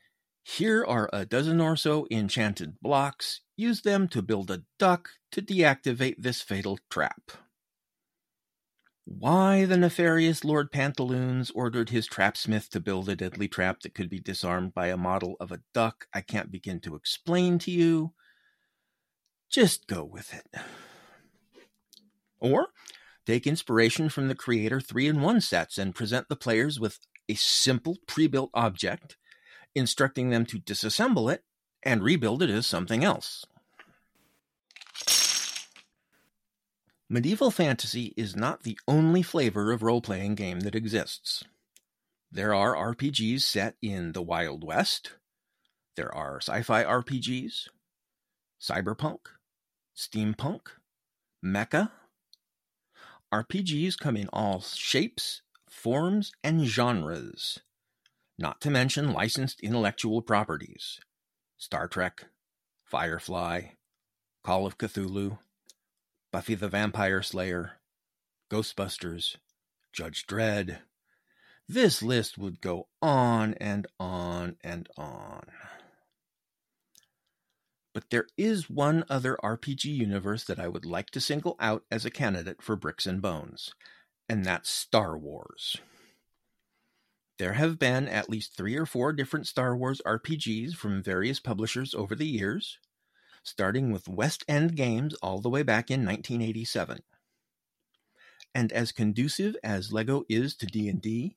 here 0.42 0.84
are 0.84 1.08
a 1.12 1.24
dozen 1.24 1.60
or 1.60 1.76
so 1.76 2.06
enchanted 2.10 2.80
blocks. 2.80 3.40
Use 3.56 3.82
them 3.82 4.08
to 4.08 4.22
build 4.22 4.50
a 4.50 4.64
duck 4.78 5.10
to 5.30 5.40
deactivate 5.40 6.16
this 6.18 6.42
fatal 6.42 6.78
trap. 6.90 7.30
Why 9.04 9.64
the 9.64 9.76
nefarious 9.76 10.44
Lord 10.44 10.70
Pantaloons 10.70 11.50
ordered 11.52 11.90
his 11.90 12.08
trapsmith 12.08 12.68
to 12.70 12.80
build 12.80 13.08
a 13.08 13.16
deadly 13.16 13.48
trap 13.48 13.80
that 13.80 13.94
could 13.94 14.08
be 14.08 14.20
disarmed 14.20 14.74
by 14.74 14.88
a 14.88 14.96
model 14.96 15.36
of 15.40 15.52
a 15.52 15.60
duck, 15.74 16.06
I 16.12 16.20
can't 16.20 16.52
begin 16.52 16.80
to 16.80 16.94
explain 16.96 17.58
to 17.60 17.70
you. 17.70 18.12
Just 19.50 19.86
go 19.86 20.04
with 20.04 20.32
it. 20.32 20.46
Or 22.40 22.68
take 23.26 23.46
inspiration 23.46 24.08
from 24.08 24.28
the 24.28 24.34
Creator 24.34 24.80
3 24.80 25.08
in 25.08 25.20
1 25.20 25.40
sets 25.40 25.78
and 25.78 25.94
present 25.94 26.28
the 26.28 26.36
players 26.36 26.80
with 26.80 26.98
a 27.28 27.34
simple 27.34 27.98
pre 28.06 28.26
built 28.26 28.50
object 28.54 29.16
instructing 29.74 30.30
them 30.30 30.46
to 30.46 30.58
disassemble 30.58 31.32
it 31.32 31.44
and 31.82 32.02
rebuild 32.02 32.42
it 32.42 32.50
as 32.50 32.66
something 32.66 33.04
else. 33.04 33.44
Medieval 37.08 37.50
fantasy 37.50 38.14
is 38.16 38.34
not 38.34 38.62
the 38.62 38.78
only 38.88 39.22
flavor 39.22 39.70
of 39.72 39.82
role 39.82 40.00
playing 40.00 40.34
game 40.34 40.60
that 40.60 40.74
exists. 40.74 41.44
There 42.30 42.54
are 42.54 42.94
RPGs 42.94 43.42
set 43.42 43.76
in 43.82 44.12
the 44.12 44.22
Wild 44.22 44.64
West, 44.64 45.12
there 45.94 46.14
are 46.14 46.38
sci 46.40 46.62
fi 46.62 46.84
RPGs, 46.84 47.68
cyberpunk, 48.60 49.18
steampunk, 49.94 50.68
mecha. 51.44 51.90
RPGs 53.32 53.98
come 53.98 54.16
in 54.16 54.28
all 54.32 54.60
shapes, 54.60 55.42
forms, 55.68 56.32
and 56.42 56.64
genres, 56.64 57.60
not 58.42 58.60
to 58.60 58.70
mention 58.70 59.12
licensed 59.12 59.60
intellectual 59.60 60.20
properties 60.20 60.98
Star 61.56 61.86
Trek, 61.86 62.24
Firefly, 62.84 63.68
Call 64.42 64.66
of 64.66 64.76
Cthulhu, 64.76 65.38
Buffy 66.32 66.56
the 66.56 66.68
Vampire 66.68 67.22
Slayer, 67.22 67.74
Ghostbusters, 68.50 69.36
Judge 69.92 70.26
Dredd. 70.26 70.78
This 71.68 72.02
list 72.02 72.36
would 72.36 72.60
go 72.60 72.88
on 73.00 73.54
and 73.54 73.86
on 74.00 74.56
and 74.64 74.88
on. 74.96 75.44
But 77.94 78.10
there 78.10 78.26
is 78.36 78.68
one 78.68 79.04
other 79.08 79.38
RPG 79.44 79.84
universe 79.84 80.42
that 80.44 80.58
I 80.58 80.66
would 80.66 80.84
like 80.84 81.10
to 81.10 81.20
single 81.20 81.54
out 81.60 81.84
as 81.92 82.04
a 82.04 82.10
candidate 82.10 82.60
for 82.60 82.74
Bricks 82.74 83.06
and 83.06 83.22
Bones, 83.22 83.72
and 84.28 84.44
that's 84.44 84.68
Star 84.68 85.16
Wars. 85.16 85.76
There 87.42 87.54
have 87.54 87.76
been 87.76 88.06
at 88.06 88.30
least 88.30 88.56
three 88.56 88.76
or 88.76 88.86
four 88.86 89.12
different 89.12 89.48
Star 89.48 89.76
Wars 89.76 90.00
RPGs 90.06 90.74
from 90.74 91.02
various 91.02 91.40
publishers 91.40 91.92
over 91.92 92.14
the 92.14 92.24
years, 92.24 92.78
starting 93.42 93.90
with 93.90 94.06
West 94.06 94.44
End 94.46 94.76
Games 94.76 95.14
all 95.14 95.40
the 95.40 95.50
way 95.50 95.64
back 95.64 95.90
in 95.90 96.06
1987. 96.06 97.00
And 98.54 98.70
as 98.70 98.92
conducive 98.92 99.56
as 99.64 99.92
LEGO 99.92 100.22
is 100.28 100.54
to 100.54 100.66
D&D, 100.66 101.34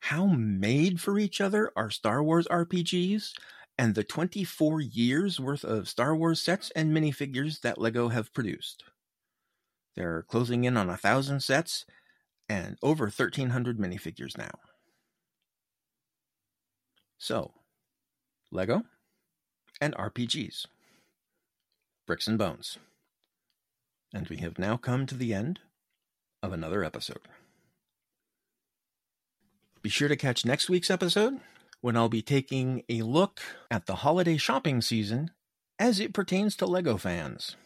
how 0.00 0.26
made 0.26 1.00
for 1.00 1.18
each 1.18 1.40
other 1.40 1.72
are 1.74 1.88
Star 1.88 2.22
Wars 2.22 2.46
RPGs 2.48 3.32
and 3.78 3.94
the 3.94 4.04
24 4.04 4.82
years 4.82 5.40
worth 5.40 5.64
of 5.64 5.88
Star 5.88 6.14
Wars 6.14 6.42
sets 6.42 6.70
and 6.72 6.94
minifigures 6.94 7.62
that 7.62 7.78
LEGO 7.78 8.08
have 8.10 8.34
produced. 8.34 8.84
They're 9.96 10.24
closing 10.28 10.64
in 10.64 10.76
on 10.76 10.90
a 10.90 10.98
thousand 10.98 11.40
sets 11.40 11.86
and 12.46 12.76
over 12.82 13.04
1,300 13.04 13.78
minifigures 13.78 14.36
now. 14.36 14.50
So, 17.18 17.52
Lego 18.52 18.82
and 19.80 19.94
RPGs, 19.96 20.66
Bricks 22.06 22.26
and 22.26 22.38
Bones. 22.38 22.78
And 24.14 24.28
we 24.28 24.38
have 24.38 24.58
now 24.58 24.76
come 24.76 25.04
to 25.06 25.16
the 25.16 25.34
end 25.34 25.60
of 26.42 26.52
another 26.52 26.82
episode. 26.84 27.28
Be 29.82 29.88
sure 29.88 30.08
to 30.08 30.16
catch 30.16 30.44
next 30.44 30.70
week's 30.70 30.90
episode 30.90 31.40
when 31.80 31.96
I'll 31.96 32.08
be 32.08 32.22
taking 32.22 32.82
a 32.88 33.02
look 33.02 33.40
at 33.70 33.86
the 33.86 33.96
holiday 33.96 34.36
shopping 34.36 34.80
season 34.80 35.30
as 35.78 36.00
it 36.00 36.14
pertains 36.14 36.56
to 36.56 36.66
LEGO 36.66 36.96
fans. 36.96 37.56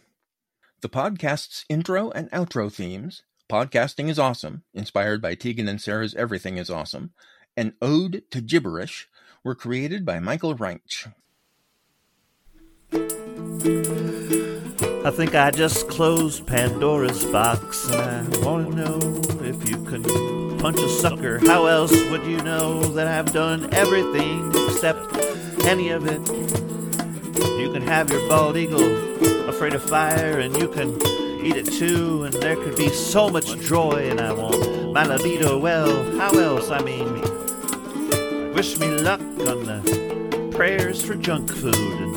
The 0.80 0.88
podcast's 0.88 1.64
intro 1.68 2.10
and 2.10 2.30
outro 2.30 2.72
themes, 2.72 3.22
Podcasting 3.50 4.08
is 4.08 4.18
Awesome, 4.18 4.64
inspired 4.74 5.20
by 5.20 5.34
Tegan 5.34 5.68
and 5.68 5.80
Sara's 5.80 6.14
Everything 6.14 6.56
is 6.56 6.70
Awesome, 6.70 7.12
An 7.56 7.74
Ode 7.80 8.22
to 8.30 8.40
Gibberish, 8.40 9.08
were 9.44 9.54
created 9.54 10.04
by 10.04 10.18
Michael 10.20 10.54
Reinch. 10.54 11.08
I 15.04 15.10
think 15.10 15.34
I 15.34 15.50
just 15.50 15.88
closed 15.88 16.46
Pandora's 16.46 17.24
box, 17.24 17.90
and 17.90 18.34
I 18.34 18.38
want 18.38 18.70
to 18.70 18.76
know 18.76 18.98
if 19.44 19.68
you 19.68 19.84
can 19.84 20.04
punch 20.58 20.78
a 20.78 20.88
sucker. 20.88 21.40
How 21.46 21.66
else 21.66 21.92
would 22.10 22.24
you 22.24 22.40
know 22.42 22.80
that 22.94 23.08
I've 23.08 23.32
done 23.32 23.72
everything 23.74 24.52
except 24.68 25.16
any 25.64 25.88
of 25.88 26.06
it? 26.06 26.20
You 27.58 27.72
can 27.72 27.82
have 27.82 28.10
your 28.10 28.28
bald 28.28 28.56
eagle 28.56 29.48
afraid 29.48 29.74
of 29.74 29.82
fire, 29.82 30.38
and 30.38 30.56
you 30.56 30.68
can 30.68 30.94
eat 31.44 31.56
it 31.56 31.66
too, 31.66 32.22
and 32.22 32.34
there 32.34 32.54
could 32.54 32.76
be 32.76 32.88
so 32.88 33.28
much 33.28 33.58
joy, 33.58 34.08
and 34.08 34.20
I 34.20 34.32
want 34.32 34.92
my 34.92 35.04
libido 35.04 35.58
well. 35.58 36.04
How 36.16 36.30
else? 36.38 36.70
I 36.70 36.80
mean, 36.82 37.08
wish 38.54 38.78
me 38.78 38.86
luck 38.88 39.20
on 39.20 39.64
the 39.64 40.50
prayers 40.54 41.02
for 41.02 41.14
junk 41.14 41.50
food 41.50 42.11